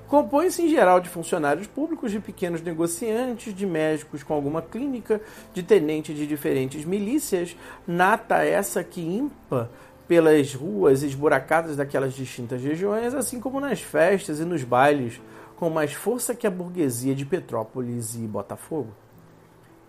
Compõe-se 0.08 0.62
em 0.62 0.70
geral 0.70 1.00
de 1.00 1.10
funcionários 1.10 1.66
públicos, 1.66 2.12
de 2.12 2.20
pequenos 2.20 2.62
negociantes, 2.62 3.56
de 3.56 3.66
médicos 3.66 4.22
com 4.22 4.34
alguma 4.34 4.62
clínica, 4.62 5.20
de 5.54 5.64
tenentes 5.64 6.16
de 6.16 6.28
diferentes 6.28 6.86
milícias, 6.86 7.58
nata 7.88 8.44
essa 8.44 8.84
que 8.84 9.02
impa 9.02 9.70
pelas 10.08 10.54
ruas 10.54 11.02
esburacadas 11.02 11.76
daquelas 11.76 12.14
distintas 12.14 12.62
regiões, 12.62 13.16
assim 13.16 13.40
como 13.40 13.60
nas 13.60 13.82
festas 13.82 14.40
e 14.40 14.46
nos 14.46 14.64
bailes, 14.64 15.20
com 15.58 15.70
mais 15.70 15.94
força 15.94 16.36
que 16.36 16.46
a 16.46 16.52
burguesia 16.52 17.16
de 17.16 17.26
Petrópolis 17.26 18.14
e 18.16 18.20
Botafogo. 18.20 18.94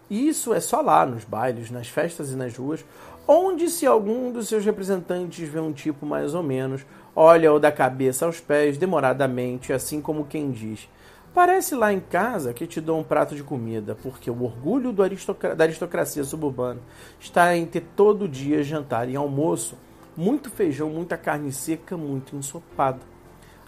E 0.09 0.29
isso 0.29 0.55
é 0.55 0.61
só 0.61 0.81
lá, 0.81 1.05
nos 1.05 1.25
bailes, 1.25 1.71
nas 1.71 1.89
festas 1.89 2.31
e 2.31 2.37
nas 2.37 2.57
ruas, 2.57 2.85
onde 3.27 3.69
se 3.69 3.87
algum 3.87 4.31
dos 4.31 4.49
seus 4.49 4.65
representantes 4.65 5.49
vê 5.49 5.61
um 5.61 5.73
tipo 5.73 6.07
mais 6.07 6.35
ou 6.35 6.43
menos, 6.43 6.85
olha-o 7.15 7.59
da 7.59 7.73
cabeça 7.73 8.27
aos 8.27 8.41
pés, 8.41 8.79
demoradamente, 8.79 9.73
assim 9.73 10.01
como 10.01 10.27
quem 10.27 10.51
diz: 10.51 10.89
Parece 11.37 11.75
lá 11.75 11.93
em 11.93 12.01
casa 12.01 12.55
que 12.55 12.67
te 12.67 12.81
dou 12.81 12.99
um 12.99 13.05
prato 13.05 13.35
de 13.35 13.43
comida, 13.43 13.95
porque 14.03 14.31
o 14.31 14.43
orgulho 14.43 15.03
aristocra 15.03 15.55
da 15.55 15.65
aristocracia 15.65 16.25
suburbana 16.25 16.81
está 17.21 17.55
em 17.55 17.67
ter 17.67 17.85
todo 17.95 18.27
dia 18.27 18.63
jantar 18.63 19.09
e 19.09 19.17
almoço, 19.17 19.77
muito 20.17 20.49
feijão, 20.49 20.89
muita 20.89 21.19
carne 21.19 21.53
seca, 21.53 21.95
muito 21.95 22.35
ensopado. 22.35 23.01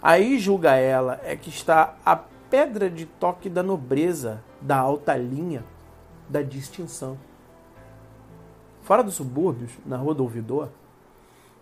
Aí 0.01 0.39
julga 0.39 0.75
ela 0.75 1.19
é 1.23 1.35
que 1.35 1.49
está 1.49 1.95
a 2.03 2.15
pedra 2.15 2.89
de 2.89 3.05
toque 3.05 3.49
da 3.49 3.61
nobreza, 3.61 4.43
da 4.59 4.77
alta 4.77 5.15
linha, 5.15 5.63
da 6.27 6.41
distinção. 6.41 7.17
Fora 8.89 9.03
dos 9.03 9.13
subúrbios, 9.13 9.71
na 9.85 9.97
Rua 9.97 10.15
do 10.15 10.23
Ouvidor, 10.23 10.69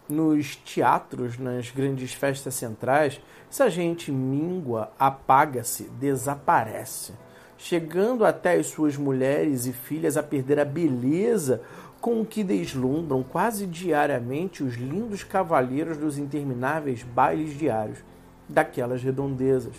nos 0.08 0.56
teatros, 0.56 1.38
nas 1.38 1.70
grandes 1.70 2.14
festas 2.14 2.56
centrais, 2.56 3.20
essa 3.52 3.70
gente 3.70 4.14
míngua, 4.14 4.94
apaga-se, 4.98 5.90
desaparece, 6.00 7.12
chegando 7.58 8.24
até 8.24 8.54
as 8.54 8.68
suas 8.68 8.96
mulheres 8.96 9.66
e 9.66 9.74
filhas 9.74 10.16
a 10.16 10.24
perder 10.24 10.58
a 10.58 10.64
beleza 10.64 11.62
com 12.00 12.26
que 12.26 12.46
deslumbram 12.46 13.22
quase 13.24 13.66
diariamente 13.66 14.64
os 14.64 14.76
lindos 14.76 15.22
cavalheiros 15.22 15.98
dos 15.98 16.18
intermináveis 16.18 17.04
bailes 17.04 17.60
diários 17.60 18.00
daquelas 18.48 19.04
redondezas. 19.04 19.76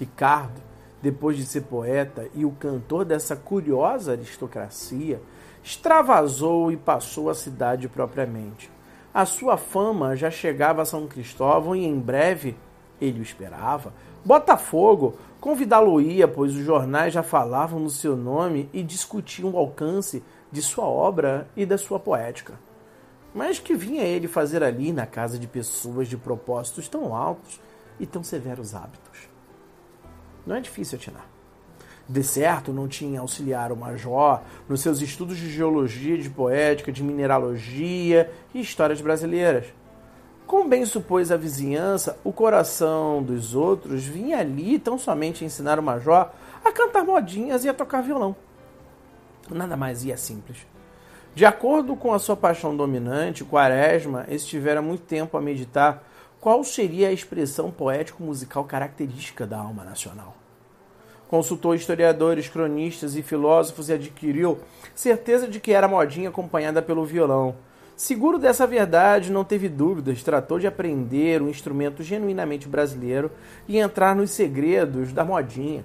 Ricardo, 0.00 0.60
depois 1.00 1.36
de 1.36 1.46
ser 1.46 1.60
poeta 1.60 2.28
e 2.34 2.44
o 2.44 2.50
cantor 2.50 3.04
dessa 3.04 3.36
curiosa 3.36 4.10
aristocracia, 4.10 5.20
extravasou 5.64 6.70
e 6.70 6.76
passou 6.76 7.28
a 7.28 7.34
cidade 7.34 7.88
propriamente 7.88 8.70
a 9.14 9.24
sua 9.24 9.56
fama 9.56 10.16
já 10.16 10.28
chegava 10.28 10.82
a 10.82 10.84
São 10.84 11.06
Cristóvão 11.06 11.76
e 11.76 11.84
em 11.84 11.96
breve 12.00 12.56
ele 13.00 13.20
o 13.20 13.22
esperava. 13.22 13.94
Botafogo 14.24 15.16
convidá-lo-ia, 15.40 16.26
pois 16.26 16.56
os 16.56 16.64
jornais 16.64 17.14
já 17.14 17.22
falavam 17.22 17.78
no 17.78 17.90
seu 17.90 18.16
nome 18.16 18.68
e 18.72 18.82
discutiam 18.82 19.52
o 19.52 19.56
alcance 19.56 20.20
de 20.50 20.60
sua 20.60 20.84
obra 20.84 21.46
e 21.56 21.64
da 21.64 21.78
sua 21.78 22.00
poética. 22.00 22.54
Mas 23.32 23.60
que 23.60 23.76
vinha 23.76 24.02
ele 24.02 24.26
fazer 24.26 24.64
ali 24.64 24.92
na 24.92 25.06
casa 25.06 25.38
de 25.38 25.46
pessoas 25.46 26.08
de 26.08 26.16
propósitos 26.16 26.88
tão 26.88 27.14
altos 27.14 27.60
e 28.00 28.06
tão 28.06 28.22
severos 28.24 28.74
hábitos? 28.74 29.28
Não 30.44 30.56
é 30.56 30.60
difícil 30.60 30.98
atinar. 30.98 31.33
De 32.06 32.22
certo, 32.22 32.72
não 32.72 32.86
tinha 32.86 33.20
auxiliar 33.20 33.72
o 33.72 33.76
major 33.76 34.42
nos 34.68 34.80
seus 34.80 35.00
estudos 35.00 35.38
de 35.38 35.50
geologia, 35.50 36.18
de 36.18 36.28
poética, 36.28 36.92
de 36.92 37.02
mineralogia 37.02 38.30
e 38.52 38.60
histórias 38.60 39.00
brasileiras. 39.00 39.66
Como 40.46 40.68
bem 40.68 40.84
supôs 40.84 41.32
a 41.32 41.36
vizinhança, 41.36 42.18
o 42.22 42.30
coração 42.30 43.22
dos 43.22 43.54
outros 43.54 44.04
vinha 44.04 44.38
ali 44.38 44.78
tão 44.78 44.98
somente 44.98 45.44
ensinar 45.44 45.78
o 45.78 45.82
major 45.82 46.30
a 46.62 46.70
cantar 46.70 47.04
modinhas 47.04 47.64
e 47.64 47.68
a 47.70 47.74
tocar 47.74 48.02
violão. 48.02 48.36
Nada 49.50 49.76
mais 49.76 50.04
ia 50.04 50.18
simples. 50.18 50.58
De 51.34 51.46
acordo 51.46 51.96
com 51.96 52.12
a 52.12 52.18
sua 52.18 52.36
paixão 52.36 52.76
dominante, 52.76 53.44
Quaresma 53.44 54.26
estivera 54.28 54.82
muito 54.82 55.04
tempo 55.04 55.36
a 55.36 55.40
meditar 55.40 56.04
qual 56.38 56.62
seria 56.62 57.08
a 57.08 57.12
expressão 57.12 57.70
poético-musical 57.70 58.64
característica 58.64 59.46
da 59.46 59.58
alma 59.58 59.82
nacional. 59.82 60.43
Consultou 61.34 61.74
historiadores, 61.74 62.48
cronistas 62.48 63.16
e 63.16 63.22
filósofos 63.22 63.88
e 63.88 63.94
adquiriu 63.94 64.60
certeza 64.94 65.48
de 65.48 65.58
que 65.58 65.72
era 65.72 65.88
modinha 65.88 66.28
acompanhada 66.28 66.80
pelo 66.80 67.04
violão. 67.04 67.56
Seguro 67.96 68.38
dessa 68.38 68.68
verdade, 68.68 69.32
não 69.32 69.42
teve 69.42 69.68
dúvidas, 69.68 70.22
tratou 70.22 70.60
de 70.60 70.68
aprender 70.68 71.42
um 71.42 71.48
instrumento 71.48 72.04
genuinamente 72.04 72.68
brasileiro 72.68 73.32
e 73.66 73.78
entrar 73.78 74.14
nos 74.14 74.30
segredos 74.30 75.12
da 75.12 75.24
modinha. 75.24 75.84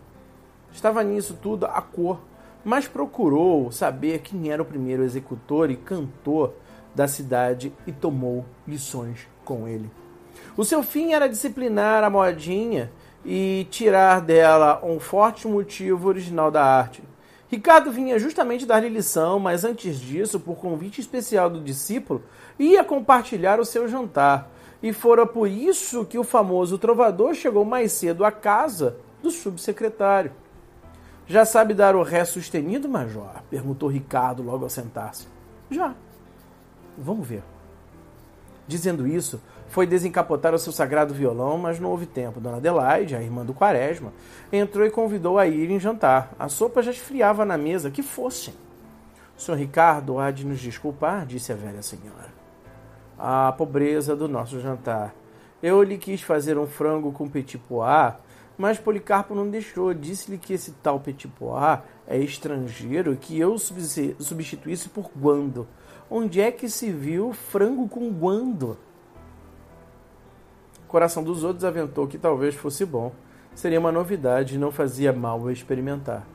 Estava 0.71 1.03
nisso 1.03 1.35
tudo 1.41 1.65
a 1.65 1.81
cor, 1.81 2.21
mas 2.63 2.87
procurou 2.87 3.71
saber 3.71 4.19
quem 4.19 4.51
era 4.51 4.61
o 4.61 4.65
primeiro 4.65 5.01
executor 5.01 5.71
e 5.71 5.75
cantor 5.75 6.53
da 6.93 7.07
cidade 7.07 7.73
e 7.87 7.91
tomou 7.91 8.45
lições 8.67 9.27
com 9.43 9.67
ele. 9.67 9.89
O 10.55 10.63
seu 10.63 10.83
fim 10.83 11.13
era 11.13 11.27
disciplinar 11.27 12.03
a 12.03 12.09
modinha 12.09 12.91
e 13.25 13.67
tirar 13.69 14.21
dela 14.21 14.79
um 14.83 14.99
forte 14.99 15.47
motivo 15.47 16.07
original 16.07 16.49
da 16.49 16.63
arte. 16.63 17.03
Ricardo 17.49 17.91
vinha 17.91 18.19
justamente 18.19 18.65
dar-lhe 18.65 18.89
lição, 18.89 19.39
mas 19.39 19.63
antes 19.63 19.99
disso, 19.99 20.39
por 20.39 20.55
convite 20.57 21.01
especial 21.01 21.49
do 21.49 21.59
discípulo, 21.59 22.23
ia 22.59 22.83
compartilhar 22.83 23.59
o 23.59 23.65
seu 23.65 23.87
jantar. 23.87 24.51
E 24.81 24.93
fora 24.93 25.25
por 25.25 25.47
isso 25.47 26.05
que 26.05 26.17
o 26.17 26.23
famoso 26.23 26.77
trovador 26.77 27.33
chegou 27.33 27.65
mais 27.65 27.91
cedo 27.91 28.23
à 28.23 28.31
casa 28.31 28.97
do 29.21 29.31
subsecretário. 29.31 30.31
Já 31.25 31.43
sabe 31.43 31.73
dar 31.73 31.95
o 31.95 32.03
ré 32.03 32.23
sustenido, 32.23 32.87
major? 32.87 33.43
perguntou 33.49 33.89
Ricardo 33.89 34.41
logo 34.41 34.63
ao 34.63 34.69
sentar-se. 34.69 35.27
Já. 35.69 35.93
Vamos 36.97 37.27
ver. 37.27 37.43
Dizendo 38.67 39.07
isso, 39.07 39.41
foi 39.69 39.85
desencapotar 39.85 40.53
o 40.53 40.59
seu 40.59 40.73
sagrado 40.73 41.13
violão, 41.13 41.57
mas 41.57 41.79
não 41.79 41.91
houve 41.91 42.05
tempo. 42.05 42.39
Dona 42.39 42.57
Adelaide, 42.57 43.15
a 43.15 43.21
irmã 43.21 43.45
do 43.45 43.53
Quaresma, 43.53 44.11
entrou 44.51 44.85
e 44.85 44.89
convidou 44.89 45.37
a 45.37 45.47
irem 45.47 45.79
jantar. 45.79 46.33
A 46.37 46.49
sopa 46.49 46.81
já 46.81 46.91
esfriava 46.91 47.45
na 47.45 47.57
mesa, 47.57 47.91
que 47.91 48.01
fossem. 48.01 48.53
Senhor 49.37 49.57
Ricardo 49.57 50.19
há 50.19 50.31
de 50.31 50.45
nos 50.45 50.59
desculpar, 50.59 51.25
disse 51.25 51.53
a 51.53 51.55
velha 51.55 51.81
senhora. 51.81 52.33
A 53.17 53.51
pobreza 53.53 54.15
do 54.15 54.27
nosso 54.27 54.59
jantar. 54.59 55.13
Eu 55.61 55.83
lhe 55.83 55.97
quis 55.97 56.21
fazer 56.21 56.57
um 56.57 56.65
frango 56.65 57.11
com 57.11 57.29
petit 57.29 57.57
pois, 57.57 58.13
mas 58.57 58.79
Policarpo 58.79 59.35
não 59.35 59.49
deixou. 59.49 59.93
Disse-lhe 59.93 60.37
que 60.37 60.53
esse 60.53 60.71
tal 60.83 60.99
petit 60.99 61.27
pois 61.27 61.79
é 62.07 62.17
estrangeiro 62.17 63.13
e 63.13 63.17
que 63.17 63.39
eu 63.39 63.57
substituísse 63.57 64.89
por 64.89 65.11
guando. 65.15 65.67
Onde 66.09 66.41
é 66.41 66.51
que 66.51 66.67
se 66.67 66.91
viu 66.91 67.31
frango 67.33 67.87
com 67.87 68.09
guando? 68.11 68.77
Coração 70.89 71.23
dos 71.23 71.43
outros 71.43 71.63
aventou 71.63 72.07
que 72.07 72.17
talvez 72.17 72.55
fosse 72.55 72.83
bom. 72.83 73.11
Seria 73.53 73.79
uma 73.79 73.91
novidade 73.91 74.55
e 74.55 74.57
não 74.57 74.71
fazia 74.71 75.13
mal 75.13 75.49
experimentar. 75.51 76.25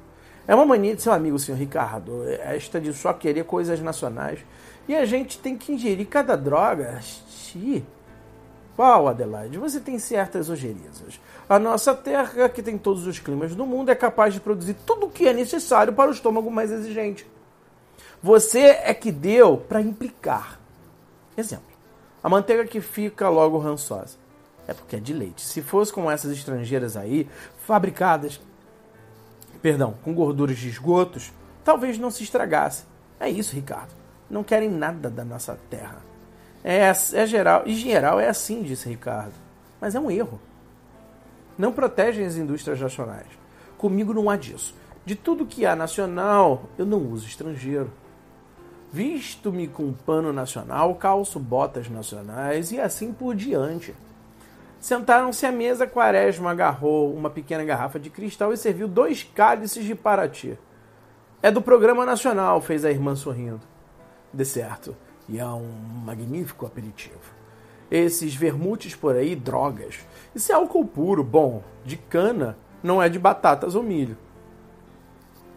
É 0.46 0.54
uma 0.54 0.64
mania 0.64 0.94
de 0.94 1.02
seu 1.02 1.12
amigo, 1.12 1.38
senhor 1.40 1.58
Ricardo, 1.58 2.22
esta 2.28 2.80
de 2.80 2.92
só 2.92 3.12
querer 3.12 3.44
coisas 3.44 3.80
nacionais. 3.80 4.38
E 4.86 4.94
a 4.94 5.04
gente 5.04 5.40
tem 5.40 5.58
que 5.58 5.72
ingerir 5.72 6.06
cada 6.06 6.36
droga. 6.36 7.00
Xi. 7.00 7.84
Qual, 8.76 9.08
Adelaide? 9.08 9.58
Você 9.58 9.80
tem 9.80 9.98
certas 9.98 10.48
ojerias. 10.48 11.02
A 11.48 11.58
nossa 11.58 11.92
terra, 11.92 12.48
que 12.48 12.62
tem 12.62 12.78
todos 12.78 13.08
os 13.08 13.18
climas 13.18 13.56
do 13.56 13.66
mundo, 13.66 13.90
é 13.90 13.94
capaz 13.96 14.34
de 14.34 14.40
produzir 14.40 14.76
tudo 14.86 15.06
o 15.06 15.10
que 15.10 15.26
é 15.26 15.32
necessário 15.32 15.92
para 15.92 16.10
o 16.10 16.14
estômago 16.14 16.50
mais 16.50 16.70
exigente. 16.70 17.26
Você 18.22 18.60
é 18.60 18.94
que 18.94 19.10
deu 19.10 19.56
para 19.56 19.80
implicar. 19.80 20.60
Exemplo: 21.36 21.66
a 22.22 22.28
manteiga 22.28 22.64
que 22.64 22.80
fica 22.80 23.28
logo 23.28 23.58
rançosa. 23.58 24.23
É 24.66 24.74
porque 24.74 24.96
é 24.96 25.00
de 25.00 25.12
leite. 25.12 25.42
Se 25.42 25.62
fosse 25.62 25.92
como 25.92 26.10
essas 26.10 26.32
estrangeiras 26.32 26.96
aí, 26.96 27.28
fabricadas, 27.58 28.40
perdão, 29.60 29.94
com 30.02 30.14
gorduras 30.14 30.58
de 30.58 30.68
esgotos, 30.68 31.32
talvez 31.64 31.98
não 31.98 32.10
se 32.10 32.22
estragasse. 32.22 32.84
É 33.18 33.28
isso, 33.28 33.54
Ricardo. 33.54 33.92
Não 34.28 34.42
querem 34.42 34.70
nada 34.70 35.10
da 35.10 35.24
nossa 35.24 35.58
terra. 35.68 36.02
É, 36.62 36.80
é 36.80 37.26
geral, 37.26 37.62
e 37.66 37.74
geral 37.74 38.18
é 38.18 38.28
assim, 38.28 38.62
disse 38.62 38.88
Ricardo. 38.88 39.34
Mas 39.80 39.94
é 39.94 40.00
um 40.00 40.10
erro. 40.10 40.40
Não 41.58 41.72
protegem 41.72 42.24
as 42.24 42.36
indústrias 42.36 42.80
nacionais. 42.80 43.26
Comigo 43.76 44.14
não 44.14 44.30
há 44.30 44.36
disso. 44.36 44.74
De 45.04 45.14
tudo 45.14 45.44
que 45.44 45.66
há 45.66 45.76
nacional, 45.76 46.64
eu 46.78 46.86
não 46.86 46.98
uso 46.98 47.26
estrangeiro. 47.26 47.92
Visto-me 48.90 49.68
com 49.68 49.92
pano 49.92 50.32
nacional, 50.32 50.94
calço 50.94 51.38
botas 51.38 51.90
nacionais 51.90 52.72
e 52.72 52.80
assim 52.80 53.12
por 53.12 53.34
diante. 53.34 53.94
Sentaram-se 54.84 55.46
à 55.46 55.50
mesa, 55.50 55.86
Quaresma 55.86 56.50
agarrou 56.50 57.14
uma 57.14 57.30
pequena 57.30 57.64
garrafa 57.64 57.98
de 57.98 58.10
cristal 58.10 58.52
e 58.52 58.56
serviu 58.58 58.86
dois 58.86 59.22
cálices 59.22 59.82
de 59.82 59.94
Paraty. 59.94 60.58
É 61.42 61.50
do 61.50 61.62
programa 61.62 62.04
nacional, 62.04 62.60
fez 62.60 62.84
a 62.84 62.90
irmã 62.90 63.16
sorrindo. 63.16 63.62
De 64.30 64.44
certo 64.44 64.94
e 65.26 65.38
é 65.38 65.46
um 65.46 65.72
magnífico 66.04 66.66
aperitivo. 66.66 67.32
Esses 67.90 68.34
vermutes 68.34 68.94
por 68.94 69.16
aí, 69.16 69.34
drogas. 69.34 70.06
Isso 70.34 70.52
é 70.52 70.54
álcool 70.54 70.84
puro, 70.84 71.24
bom, 71.24 71.62
de 71.82 71.96
cana, 71.96 72.54
não 72.82 73.02
é 73.02 73.08
de 73.08 73.18
batatas 73.18 73.74
ou 73.74 73.82
milho. 73.82 74.18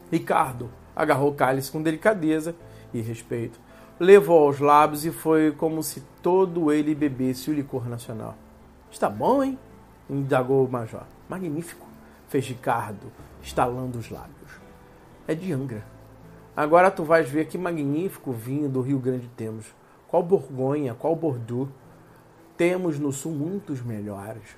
Ricardo 0.10 0.72
agarrou 0.96 1.32
o 1.32 1.36
cálice 1.36 1.70
com 1.70 1.84
delicadeza 1.84 2.56
e 2.94 3.02
respeito, 3.02 3.60
levou 4.00 4.46
aos 4.46 4.62
lábios 4.62 5.04
e 5.04 5.12
foi 5.12 5.52
como 5.52 5.84
se 5.84 6.00
todo 6.24 6.72
ele 6.72 6.96
bebesse 6.96 7.52
o 7.52 7.54
licor 7.54 7.90
nacional. 7.90 8.47
Está 8.92 9.10
bom, 9.10 9.44
hein? 9.44 9.58
indagou 10.10 10.66
o 10.66 10.72
major. 10.72 11.04
Magnífico, 11.30 11.86
fez 12.28 12.46
Ricardo, 12.48 13.12
estalando 13.42 13.98
os 13.98 14.10
lábios. 14.10 14.52
É 15.28 15.36
de 15.36 15.52
Angra. 15.52 15.84
Agora 16.56 16.90
tu 16.90 17.04
vais 17.04 17.30
ver 17.30 17.48
que 17.48 17.58
magnífico 17.58 18.32
vinho 18.32 18.70
do 18.70 18.82
Rio 18.82 19.00
Grande 19.00 19.30
temos. 19.36 19.66
Qual 20.08 20.24
Borgonha, 20.24 20.96
qual 20.96 21.16
Bordeaux. 21.16 21.70
Temos 22.56 22.98
no 22.98 23.12
sul 23.12 23.34
muitos 23.34 23.82
melhores. 23.84 24.58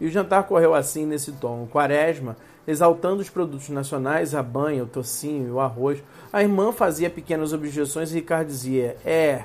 E 0.00 0.06
o 0.06 0.10
jantar 0.10 0.42
correu 0.44 0.74
assim 0.74 1.06
nesse 1.06 1.30
tom. 1.32 1.68
Quaresma, 1.70 2.36
exaltando 2.66 3.22
os 3.22 3.30
produtos 3.30 3.68
nacionais, 3.68 4.34
a 4.34 4.42
banha, 4.42 4.82
o 4.82 4.88
tocinho 4.88 5.46
e 5.46 5.50
o 5.52 5.60
arroz. 5.60 6.02
A 6.32 6.42
irmã 6.42 6.72
fazia 6.72 7.08
pequenas 7.08 7.52
objeções 7.52 8.10
e 8.10 8.14
Ricardo 8.14 8.48
dizia: 8.48 8.96
É, 9.04 9.44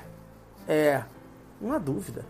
é, 0.66 1.04
há 1.70 1.78
dúvida. 1.78 2.24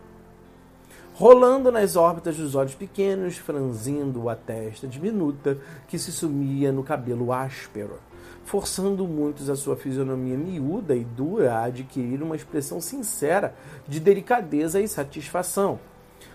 Rolando 1.20 1.70
nas 1.70 1.96
órbitas 1.96 2.34
dos 2.38 2.54
olhos 2.54 2.74
pequenos, 2.74 3.36
franzindo 3.36 4.30
a 4.30 4.34
testa 4.34 4.88
diminuta 4.88 5.58
que 5.86 5.98
se 5.98 6.10
sumia 6.10 6.72
no 6.72 6.82
cabelo 6.82 7.30
áspero 7.30 7.98
forçando 8.42 9.06
muitos 9.06 9.50
a 9.50 9.54
sua 9.54 9.76
fisionomia 9.76 10.34
miúda 10.36 10.96
e 10.96 11.04
dura 11.04 11.56
a 11.56 11.64
adquirir 11.64 12.22
uma 12.22 12.34
expressão 12.34 12.80
sincera 12.80 13.54
de 13.86 14.00
delicadeza 14.00 14.80
e 14.80 14.88
satisfação. 14.88 15.78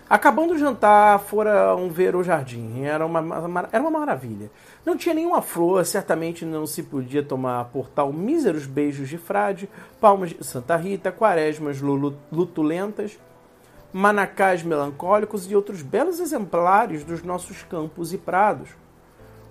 Acabando 0.08 0.54
o 0.54 0.58
jantar, 0.58 1.18
foram 1.18 1.90
ver 1.90 2.14
o 2.14 2.22
jardim. 2.22 2.84
Era 2.84 3.04
uma, 3.04 3.68
era 3.72 3.82
uma 3.82 3.90
maravilha. 3.90 4.52
Não 4.84 4.96
tinha 4.96 5.16
nenhuma 5.16 5.42
flor, 5.42 5.84
certamente 5.84 6.44
não 6.44 6.64
se 6.64 6.84
podia 6.84 7.24
tomar 7.24 7.64
por 7.66 7.88
tal 7.88 8.12
míseros 8.12 8.66
beijos 8.66 9.08
de 9.08 9.18
frade, 9.18 9.68
palmas 10.00 10.30
de 10.30 10.44
Santa 10.44 10.76
Rita, 10.76 11.10
quaresmas 11.10 11.80
lutulentas, 11.80 13.18
manacás 13.92 14.62
melancólicos 14.62 15.50
e 15.50 15.56
outros 15.56 15.82
belos 15.82 16.20
exemplares 16.20 17.04
dos 17.04 17.22
nossos 17.22 17.62
campos 17.62 18.12
e 18.12 18.18
prados. 18.18 18.70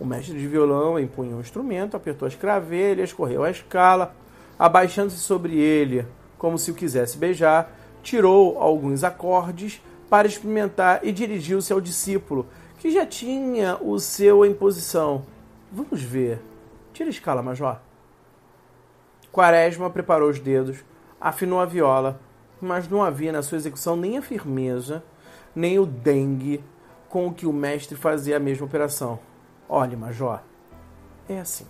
O 0.00 0.04
mestre 0.04 0.36
de 0.36 0.48
violão 0.48 0.98
empunhou 0.98 1.38
o 1.38 1.40
instrumento, 1.40 1.96
apertou 1.96 2.26
as 2.26 2.34
cravelhas, 2.34 3.12
correu 3.12 3.44
a 3.44 3.52
escala, 3.52 4.16
abaixando-se 4.58 5.18
sobre 5.18 5.56
ele, 5.56 6.04
como 6.42 6.58
se 6.58 6.72
o 6.72 6.74
quisesse 6.74 7.16
beijar, 7.16 7.70
tirou 8.02 8.58
alguns 8.58 9.04
acordes 9.04 9.80
para 10.10 10.26
experimentar 10.26 10.98
e 11.04 11.12
dirigiu-se 11.12 11.72
ao 11.72 11.80
discípulo, 11.80 12.48
que 12.80 12.90
já 12.90 13.06
tinha 13.06 13.78
o 13.80 13.96
seu 14.00 14.44
em 14.44 14.52
posição. 14.52 15.24
Vamos 15.70 16.02
ver. 16.02 16.42
Tira 16.92 17.08
a 17.08 17.12
escala, 17.12 17.44
Major. 17.44 17.78
Quaresma 19.30 19.88
preparou 19.88 20.28
os 20.28 20.40
dedos, 20.40 20.84
afinou 21.20 21.60
a 21.60 21.64
viola, 21.64 22.20
mas 22.60 22.88
não 22.88 23.04
havia 23.04 23.30
na 23.30 23.40
sua 23.40 23.58
execução 23.58 23.96
nem 23.96 24.18
a 24.18 24.22
firmeza, 24.22 25.00
nem 25.54 25.78
o 25.78 25.86
dengue 25.86 26.62
com 27.08 27.32
que 27.32 27.46
o 27.46 27.52
mestre 27.52 27.96
fazia 27.96 28.36
a 28.36 28.40
mesma 28.40 28.66
operação. 28.66 29.20
Olhe, 29.68 29.94
Major, 29.94 30.40
é 31.28 31.38
assim. 31.38 31.68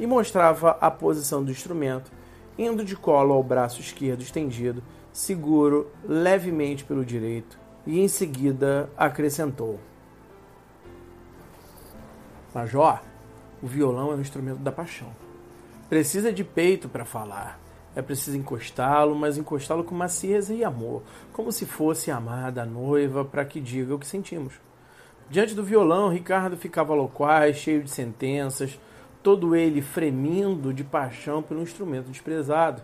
E 0.00 0.06
mostrava 0.06 0.76
a 0.80 0.90
posição 0.90 1.44
do 1.44 1.52
instrumento, 1.52 2.10
indo 2.58 2.84
de 2.84 2.96
colo 2.96 3.34
ao 3.34 3.42
braço 3.42 3.80
esquerdo 3.80 4.22
estendido, 4.22 4.82
seguro 5.12 5.90
levemente 6.04 6.84
pelo 6.84 7.04
direito, 7.04 7.58
e 7.86 8.00
em 8.00 8.08
seguida 8.08 8.90
acrescentou: 8.96 9.78
Major, 12.54 13.00
o 13.62 13.66
violão 13.66 14.12
é 14.12 14.16
um 14.16 14.20
instrumento 14.20 14.58
da 14.58 14.72
paixão. 14.72 15.08
Precisa 15.88 16.32
de 16.32 16.42
peito 16.42 16.88
para 16.88 17.04
falar. 17.04 17.60
É 17.94 18.02
preciso 18.02 18.36
encostá-lo, 18.36 19.14
mas 19.14 19.38
encostá-lo 19.38 19.84
com 19.84 19.94
macieza 19.94 20.52
e 20.52 20.62
amor, 20.62 21.02
como 21.32 21.50
se 21.50 21.64
fosse 21.64 22.10
amada 22.10 22.62
a 22.62 22.66
noiva 22.66 23.24
para 23.24 23.44
que 23.44 23.60
diga 23.60 23.94
o 23.94 23.98
que 23.98 24.06
sentimos. 24.06 24.54
Diante 25.30 25.54
do 25.54 25.64
violão, 25.64 26.10
Ricardo 26.10 26.56
ficava 26.56 26.94
loquaz, 26.94 27.56
cheio 27.56 27.82
de 27.82 27.90
sentenças, 27.90 28.78
todo 29.26 29.56
ele 29.56 29.82
fremindo 29.82 30.72
de 30.72 30.84
paixão 30.84 31.42
pelo 31.42 31.60
instrumento 31.60 32.12
desprezado. 32.12 32.80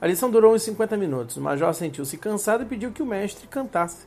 A 0.00 0.08
lição 0.08 0.28
durou 0.28 0.52
uns 0.52 0.64
50 0.64 0.96
minutos. 0.96 1.36
O 1.36 1.40
major 1.40 1.72
sentiu-se 1.72 2.18
cansado 2.18 2.64
e 2.64 2.66
pediu 2.66 2.90
que 2.90 3.00
o 3.00 3.06
mestre 3.06 3.46
cantasse. 3.46 4.04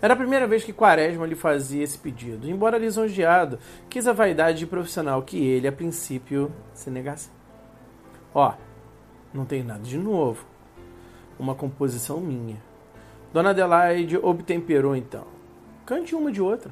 Era 0.00 0.14
a 0.14 0.16
primeira 0.16 0.46
vez 0.46 0.62
que 0.62 0.72
Quaresma 0.72 1.26
lhe 1.26 1.34
fazia 1.34 1.82
esse 1.82 1.98
pedido, 1.98 2.48
embora 2.48 2.78
lisonjeado, 2.78 3.58
quis 3.90 4.06
a 4.06 4.12
vaidade 4.12 4.60
de 4.60 4.66
profissional 4.68 5.22
que 5.22 5.44
ele, 5.44 5.66
a 5.66 5.72
princípio, 5.72 6.52
se 6.72 6.88
negasse. 6.88 7.30
Ó, 8.32 8.54
não 9.34 9.44
tem 9.44 9.64
nada 9.64 9.82
de 9.82 9.98
novo. 9.98 10.46
Uma 11.36 11.56
composição 11.56 12.20
minha. 12.20 12.62
Dona 13.32 13.50
Adelaide 13.50 14.18
obtemperou 14.18 14.94
então. 14.94 15.24
Cante 15.84 16.14
uma 16.14 16.30
de 16.30 16.40
outra. 16.40 16.70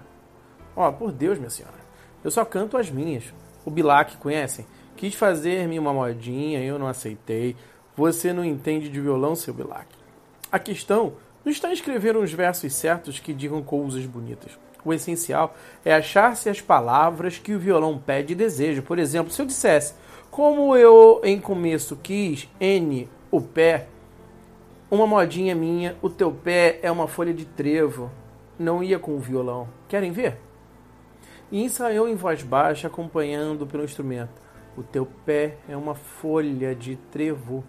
Ó, 0.76 0.92
por 0.92 1.10
Deus, 1.10 1.36
minha 1.36 1.50
senhora. 1.50 1.82
Eu 2.22 2.30
só 2.30 2.44
canto 2.44 2.76
as 2.76 2.88
minhas. 2.88 3.34
O 3.64 3.70
Bilac, 3.70 4.16
conhecem? 4.18 4.66
Quis 4.96 5.14
fazer-me 5.14 5.78
uma 5.78 5.92
modinha, 5.92 6.62
eu 6.62 6.78
não 6.78 6.86
aceitei. 6.86 7.56
Você 7.96 8.32
não 8.32 8.44
entende 8.44 8.88
de 8.88 9.00
violão, 9.00 9.34
seu 9.34 9.54
Bilac. 9.54 9.86
A 10.50 10.58
questão 10.58 11.14
não 11.44 11.52
está 11.52 11.68
em 11.68 11.72
escrever 11.72 12.16
uns 12.16 12.32
versos 12.32 12.72
certos 12.74 13.18
que 13.18 13.32
digam 13.32 13.62
coisas 13.62 14.06
bonitas. 14.06 14.58
O 14.84 14.92
essencial 14.92 15.54
é 15.84 15.94
achar-se 15.94 16.48
as 16.48 16.60
palavras 16.60 17.38
que 17.38 17.54
o 17.54 17.58
violão 17.58 17.98
pede 17.98 18.32
e 18.32 18.36
deseja. 18.36 18.82
Por 18.82 18.98
exemplo, 18.98 19.32
se 19.32 19.40
eu 19.40 19.46
dissesse, 19.46 19.94
como 20.30 20.76
eu 20.76 21.20
em 21.24 21.40
começo 21.40 21.96
quis, 21.96 22.48
N, 22.60 23.08
o 23.30 23.40
pé, 23.40 23.86
uma 24.90 25.06
modinha 25.06 25.54
minha, 25.54 25.96
o 26.02 26.10
teu 26.10 26.30
pé 26.30 26.78
é 26.82 26.90
uma 26.90 27.08
folha 27.08 27.32
de 27.32 27.44
trevo, 27.44 28.10
não 28.58 28.82
ia 28.82 28.98
com 28.98 29.16
o 29.16 29.18
violão. 29.18 29.68
Querem 29.88 30.12
ver? 30.12 30.38
E 31.54 31.62
ensaiou 31.62 32.08
em 32.08 32.16
voz 32.16 32.42
baixa, 32.42 32.88
acompanhando 32.88 33.64
pelo 33.64 33.84
instrumento. 33.84 34.42
O 34.76 34.82
teu 34.82 35.06
pé 35.06 35.56
é 35.68 35.76
uma 35.76 35.94
folha 35.94 36.74
de 36.74 36.96
trevo. 36.96 37.62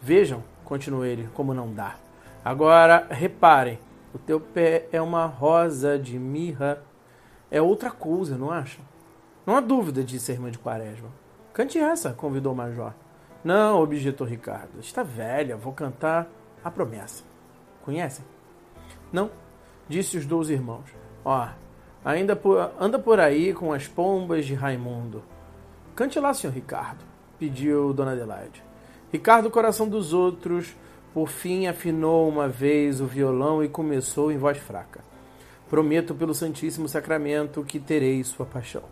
Vejam, 0.00 0.44
continuou 0.64 1.04
ele, 1.04 1.28
como 1.34 1.52
não 1.52 1.74
dá. 1.74 1.96
Agora 2.44 3.08
reparem, 3.10 3.80
o 4.14 4.18
teu 4.18 4.38
pé 4.38 4.86
é 4.92 5.02
uma 5.02 5.26
rosa 5.26 5.98
de 5.98 6.16
mirra. 6.16 6.80
É 7.50 7.60
outra 7.60 7.90
coisa, 7.90 8.38
não 8.38 8.52
acham? 8.52 8.84
Não 9.44 9.56
há 9.56 9.60
dúvida, 9.60 10.04
disse 10.04 10.30
a 10.30 10.34
irmã 10.34 10.48
de 10.48 10.58
Quaresma. 10.60 11.08
Cante 11.52 11.76
essa, 11.76 12.12
convidou 12.12 12.52
o 12.52 12.56
major. 12.56 12.94
Não, 13.42 13.82
objetou 13.82 14.24
Ricardo. 14.24 14.78
Está 14.78 15.02
velha, 15.02 15.56
vou 15.56 15.72
cantar 15.72 16.28
a 16.62 16.70
promessa. 16.70 17.24
Conhecem? 17.82 18.24
Não, 19.12 19.28
disse 19.88 20.16
os 20.16 20.24
dois 20.24 20.50
irmãos. 20.50 20.88
Ó, 21.24 21.48
ainda 22.04 22.34
por, 22.34 22.72
anda 22.78 22.98
por 22.98 23.20
aí 23.20 23.52
com 23.52 23.72
as 23.72 23.86
pombas 23.86 24.46
de 24.46 24.54
Raimundo. 24.54 25.22
Cante 25.94 26.18
lá, 26.18 26.32
senhor 26.32 26.52
Ricardo, 26.52 27.04
pediu 27.38 27.92
Dona 27.92 28.12
Adelaide. 28.12 28.62
Ricardo, 29.12 29.50
coração 29.50 29.88
dos 29.88 30.12
outros, 30.12 30.74
por 31.12 31.28
fim 31.28 31.66
afinou 31.66 32.28
uma 32.28 32.48
vez 32.48 33.00
o 33.00 33.06
violão 33.06 33.62
e 33.62 33.68
começou 33.68 34.30
em 34.30 34.38
voz 34.38 34.58
fraca. 34.58 35.00
Prometo 35.68 36.14
pelo 36.14 36.34
Santíssimo 36.34 36.88
Sacramento 36.88 37.64
que 37.64 37.78
terei 37.78 38.22
sua 38.24 38.46
paixão. 38.46 38.82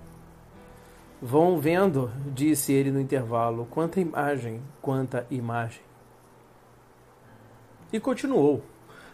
Vão 1.21 1.59
vendo, 1.59 2.12
disse 2.33 2.73
ele 2.73 2.92
no 2.92 3.01
intervalo, 3.01 3.66
quanta 3.71 4.01
imagem, 4.01 4.62
quanta 4.81 5.27
imagem. 5.31 5.83
E 7.92 7.99
continuou. 7.99 8.62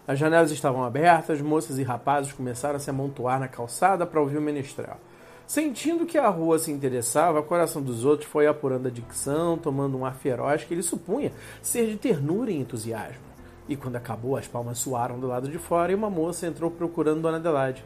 As 0.06 0.18
janelas 0.18 0.50
estavam 0.50 0.84
abertas, 0.84 1.40
moças 1.40 1.78
e 1.78 1.82
rapazes 1.82 2.32
começaram 2.32 2.76
a 2.76 2.78
se 2.78 2.90
amontoar 2.90 3.40
na 3.40 3.48
calçada 3.48 4.04
para 4.04 4.20
ouvir 4.20 4.36
o 4.36 4.42
menestral. 4.42 4.98
Sentindo 5.46 6.06
que 6.06 6.18
a 6.18 6.28
rua 6.28 6.58
se 6.58 6.70
interessava, 6.70 7.40
o 7.40 7.44
coração 7.44 7.82
dos 7.82 8.04
outros 8.04 8.28
foi 8.28 8.46
apurando 8.46 8.88
a 8.88 8.90
dicção, 8.90 9.58
tomando 9.58 9.96
um 9.96 10.04
ar 10.04 10.14
feroz 10.14 10.64
que 10.64 10.72
ele 10.74 10.82
supunha 10.82 11.32
ser 11.62 11.86
de 11.86 11.96
ternura 11.96 12.50
e 12.50 12.56
entusiasmo. 12.56 13.22
E 13.68 13.76
quando 13.76 13.96
acabou, 13.96 14.36
as 14.36 14.46
palmas 14.46 14.78
soaram 14.78 15.18
do 15.18 15.26
lado 15.26 15.48
de 15.48 15.58
fora 15.58 15.92
e 15.92 15.94
uma 15.94 16.10
moça 16.10 16.46
entrou 16.46 16.70
procurando 16.70 17.22
Dona 17.22 17.38
Adelaide. 17.38 17.84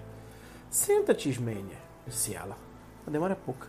Senta-te, 0.70 1.28
Ismênia, 1.28 1.78
disse 2.06 2.34
ela. 2.34 2.56
A 3.06 3.10
demora 3.10 3.32
é 3.32 3.36
pouca. 3.36 3.68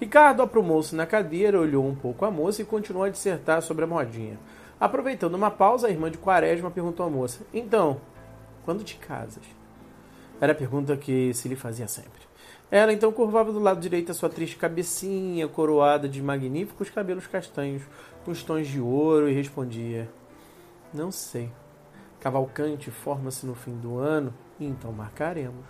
Ricardo 0.00 0.42
aprumou-se 0.42 0.94
na 0.94 1.06
cadeira, 1.06 1.60
olhou 1.60 1.86
um 1.86 1.94
pouco 1.94 2.24
a 2.24 2.30
moça 2.30 2.60
e 2.60 2.64
continuou 2.64 3.04
a 3.04 3.10
dissertar 3.10 3.62
sobre 3.62 3.84
a 3.84 3.88
modinha. 3.88 4.38
Aproveitando 4.78 5.34
uma 5.34 5.50
pausa, 5.50 5.86
a 5.86 5.90
irmã 5.90 6.10
de 6.10 6.18
Quaresma 6.18 6.70
perguntou 6.70 7.06
à 7.06 7.10
moça: 7.10 7.46
Então, 7.52 8.00
quando 8.64 8.84
te 8.84 8.96
casas? 8.96 9.44
Era 10.38 10.52
a 10.52 10.54
pergunta 10.54 10.96
que 10.96 11.32
se 11.32 11.48
lhe 11.48 11.56
fazia 11.56 11.88
sempre. 11.88 12.26
Ela 12.70 12.92
então 12.92 13.10
curvava 13.10 13.52
do 13.52 13.58
lado 13.60 13.80
direito 13.80 14.10
a 14.10 14.14
sua 14.14 14.28
triste 14.28 14.56
cabecinha, 14.56 15.48
coroada 15.48 16.08
de 16.08 16.20
magníficos 16.20 16.90
cabelos 16.90 17.26
castanhos, 17.26 17.82
com 18.24 18.30
os 18.30 18.42
tons 18.42 18.66
de 18.66 18.80
ouro, 18.80 19.30
e 19.30 19.32
respondia: 19.32 20.10
Não 20.92 21.10
sei. 21.10 21.50
Cavalcante 22.20 22.90
forma-se 22.90 23.46
no 23.46 23.54
fim 23.54 23.76
do 23.78 23.98
ano, 23.98 24.34
e 24.58 24.66
então 24.66 24.92
marcaremos. 24.92 25.64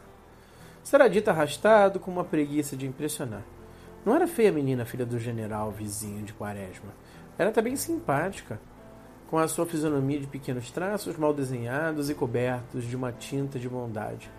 Será 0.82 1.06
dito 1.06 1.28
arrastado 1.28 2.00
com 2.00 2.10
uma 2.10 2.24
preguiça 2.24 2.76
de 2.76 2.86
impressionar. 2.86 3.42
Não 4.04 4.14
era 4.14 4.26
feia 4.26 4.50
a 4.50 4.52
menina, 4.52 4.84
filha 4.84 5.04
do 5.04 5.18
general 5.18 5.70
vizinho 5.70 6.24
de 6.24 6.32
Quaresma. 6.32 6.92
Era 7.36 7.60
bem 7.60 7.76
simpática, 7.76 8.58
com 9.28 9.38
a 9.38 9.48
sua 9.48 9.66
fisionomia 9.66 10.20
de 10.20 10.26
pequenos 10.26 10.70
traços 10.70 11.16
mal 11.16 11.34
desenhados 11.34 12.08
e 12.08 12.14
cobertos 12.14 12.84
de 12.84 12.94
uma 12.96 13.12
tinta 13.12 13.58
de 13.58 13.68
bondade. 13.68 14.30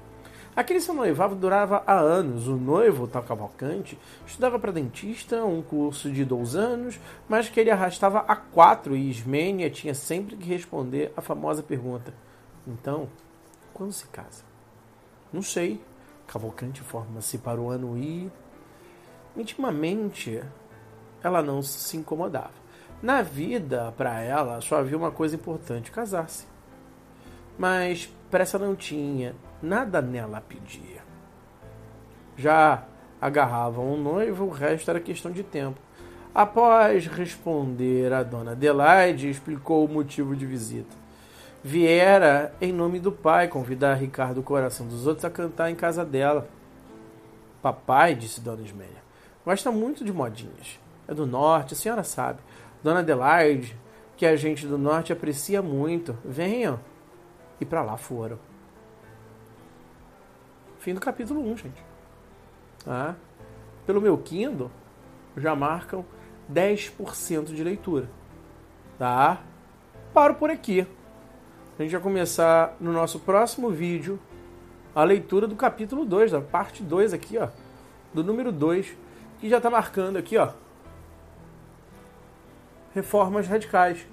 Aquele 0.58 0.82
seu 0.82 0.95
noivado 0.95 1.36
durava 1.36 1.84
há 1.86 1.93
anos. 1.93 2.47
O 2.47 2.56
noivo, 2.56 3.08
tal 3.08 3.21
Cavalcante, 3.21 3.95
estudava 4.26 4.58
para 4.58 4.71
dentista, 4.71 5.45
um 5.45 5.62
curso 5.62 6.10
de 6.10 6.26
dois 6.26 6.56
anos, 6.56 7.00
mas 7.30 7.47
que 7.47 7.60
ele 7.60 7.69
arrastava 7.69 8.26
há 8.28 8.36
quatro 8.36 8.95
e 8.95 9.08
Ismênia 9.08 9.69
tinha 9.69 9.93
sempre 9.93 10.36
que 10.36 10.50
responder 10.50 11.13
a 11.15 11.21
famosa 11.21 11.62
pergunta: 11.62 12.12
Então, 12.65 13.08
quando 13.71 13.91
se 13.91 14.08
casa? 14.08 14.43
Não 15.32 15.43
sei. 15.43 15.80
Cavalcante 16.26 16.82
forma-se 16.82 17.38
para 17.38 17.62
o 17.62 17.69
ano 17.69 17.95
I. 17.95 18.32
Intimamente, 19.36 20.41
ela 21.21 21.43
não 21.43 21.62
se 21.62 21.95
incomodava. 21.97 22.66
Na 23.01 23.21
vida, 23.21 23.93
para 23.95 24.21
ela, 24.21 24.60
só 24.62 24.77
havia 24.77 24.97
uma 24.97 25.12
coisa 25.12 25.36
importante: 25.36 25.91
casar-se. 25.91 26.47
Mas 27.57 28.12
pressa 28.29 28.57
não 28.57 28.75
tinha, 28.75 29.36
nada 29.62 30.01
nela 30.01 30.41
pedia. 30.41 31.01
Já 32.36 32.83
agarravam 33.19 33.93
o 33.93 33.97
noivo, 33.97 34.45
o 34.45 34.49
resto 34.49 34.89
era 34.89 34.99
questão 34.99 35.31
de 35.31 35.43
tempo. 35.43 35.79
Após 36.33 37.07
responder 37.07 38.13
a 38.13 38.21
dona 38.21 38.51
Adelaide, 38.51 39.29
explicou 39.29 39.86
o 39.86 39.89
motivo 39.89 40.36
de 40.36 40.45
visita. 40.45 40.95
Viera, 41.63 42.53
em 42.62 42.71
nome 42.71 42.99
do 42.99 43.12
pai, 43.12 43.47
convidar 43.47 43.95
Ricardo 43.95 44.43
Coração 44.43 44.88
dos 44.88 45.07
Outros 45.07 45.25
a 45.25 45.29
cantar 45.31 45.71
em 45.71 45.75
casa 45.75 46.05
dela. 46.05 46.47
Papai, 47.62 48.13
disse 48.13 48.39
Dona 48.39 48.62
Ismélia, 48.62 49.01
gosta 49.43 49.71
muito 49.71 50.05
de 50.05 50.13
modinhas. 50.13 50.79
É 51.07 51.13
do 51.13 51.25
norte, 51.25 51.73
a 51.73 51.77
senhora 51.77 52.03
sabe. 52.03 52.39
Dona 52.88 53.02
Adelaide, 53.02 53.78
que 54.15 54.26
a 54.26 54.38
gente 54.38 54.65
do 54.65 54.78
norte 54.78 55.12
aprecia 55.12 55.62
muito. 55.62 56.17
Venham. 56.23 56.80
E 57.60 57.65
para 57.65 57.84
lá 57.84 57.97
foram. 57.97 58.39
Fim 60.80 60.93
do 60.93 61.02
capítulo 61.02 61.41
1, 61.52 61.58
gente. 61.58 61.84
Ah, 62.88 63.15
pelo 63.86 64.00
meu 64.00 64.17
Kindle, 64.17 64.71
já 65.36 65.54
marcam 65.54 66.06
10% 66.50 67.54
de 67.54 67.62
leitura. 67.62 68.10
Tá? 68.97 69.41
Paro 70.13 70.36
por 70.36 70.50
aqui. 70.50 70.88
A 71.78 71.84
gente 71.84 71.91
vai 71.91 72.00
começar 72.00 72.73
no 72.80 72.93
nosso 72.93 73.19
próximo 73.19 73.69
vídeo 73.69 74.17
a 74.95 75.04
leitura 75.04 75.45
do 75.45 75.58
capítulo 75.58 76.06
2, 76.06 76.32
da 76.32 76.39
parte 76.39 76.82
2 76.82 77.12
aqui, 77.13 77.38
ó. 77.38 77.50
Do 78.13 78.23
número 78.23 78.50
2, 78.50 78.95
que 79.39 79.50
já 79.50 79.58
está 79.58 79.69
marcando 79.69 80.15
aqui, 80.15 80.38
ó. 80.38 80.54
Reformas 82.98 83.48
radicais. 83.48 84.06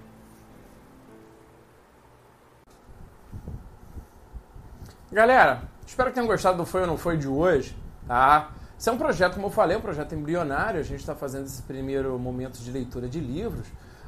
Galera, 5.10 5.62
Espero 5.86 6.08
que 6.08 6.14
tenham 6.14 6.26
gostado 6.26 6.56
do 6.56 6.64
Foi 6.64 6.80
ou 6.80 6.86
Não 6.86 6.96
Foi 6.96 7.16
de 7.16 7.28
hoje, 7.28 7.76
tá? 8.06 8.50
Esse 8.78 8.88
é 8.88 8.92
um 8.92 8.98
projeto, 8.98 9.34
como 9.34 9.46
eu 9.46 9.50
falei, 9.50 9.76
um 9.76 9.80
projeto 9.80 10.14
embrionário. 10.14 10.80
A 10.80 10.82
gente 10.82 11.00
está 11.00 11.14
fazendo 11.14 11.44
esse 11.44 11.62
primeiro 11.62 12.18
momento 12.18 12.58
de 12.58 12.70
leitura 12.70 13.06
de 13.06 13.20
livros. 13.20 13.66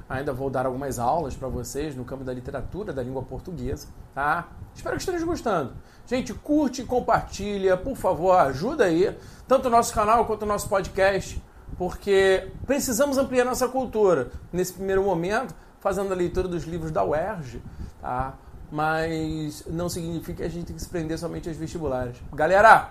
Ainda 0.09 0.33
vou 0.33 0.49
dar 0.49 0.66
algumas 0.66 0.99
aulas 0.99 1.37
para 1.37 1.49
vocês 1.49 1.95
no 1.95 2.05
campo 2.05 2.24
da 2.24 2.33
literatura, 2.33 2.93
da 2.93 3.03
língua 3.03 3.22
portuguesa, 3.22 3.89
tá? 4.14 4.49
Espero 4.74 4.97
que 4.97 5.03
estejam 5.03 5.27
gostando. 5.27 5.74
Gente, 6.07 6.33
curte 6.33 6.83
compartilha, 6.85 7.77
por 7.77 7.97
favor, 7.97 8.33
ajuda 8.39 8.85
aí, 8.85 9.16
tanto 9.47 9.66
o 9.66 9.70
nosso 9.70 9.93
canal 9.93 10.24
quanto 10.24 10.43
o 10.43 10.47
nosso 10.47 10.68
podcast, 10.68 11.43
porque 11.79 12.51
precisamos 12.66 13.18
ampliar 13.18 13.45
nossa 13.45 13.68
cultura. 13.68 14.31
Nesse 14.53 14.72
primeiro 14.72 15.03
momento, 15.03 15.55
fazendo 15.81 16.12
a 16.12 16.16
leitura 16.16 16.49
dos 16.49 16.64
livros 16.64 16.91
da 16.91 17.05
UERJ, 17.05 17.62
tá? 18.01 18.35
mas 18.70 19.64
não 19.66 19.89
significa 19.89 20.39
que 20.39 20.43
a 20.43 20.49
gente 20.49 20.66
tem 20.66 20.77
que 20.77 20.83
se 20.83 20.89
prender 20.89 21.18
somente 21.18 21.49
aos 21.49 21.57
vestibulares. 21.57 22.16
Galera, 22.33 22.91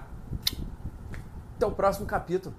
até 1.56 1.66
o 1.66 1.72
próximo 1.72 2.06
capítulo. 2.06 2.56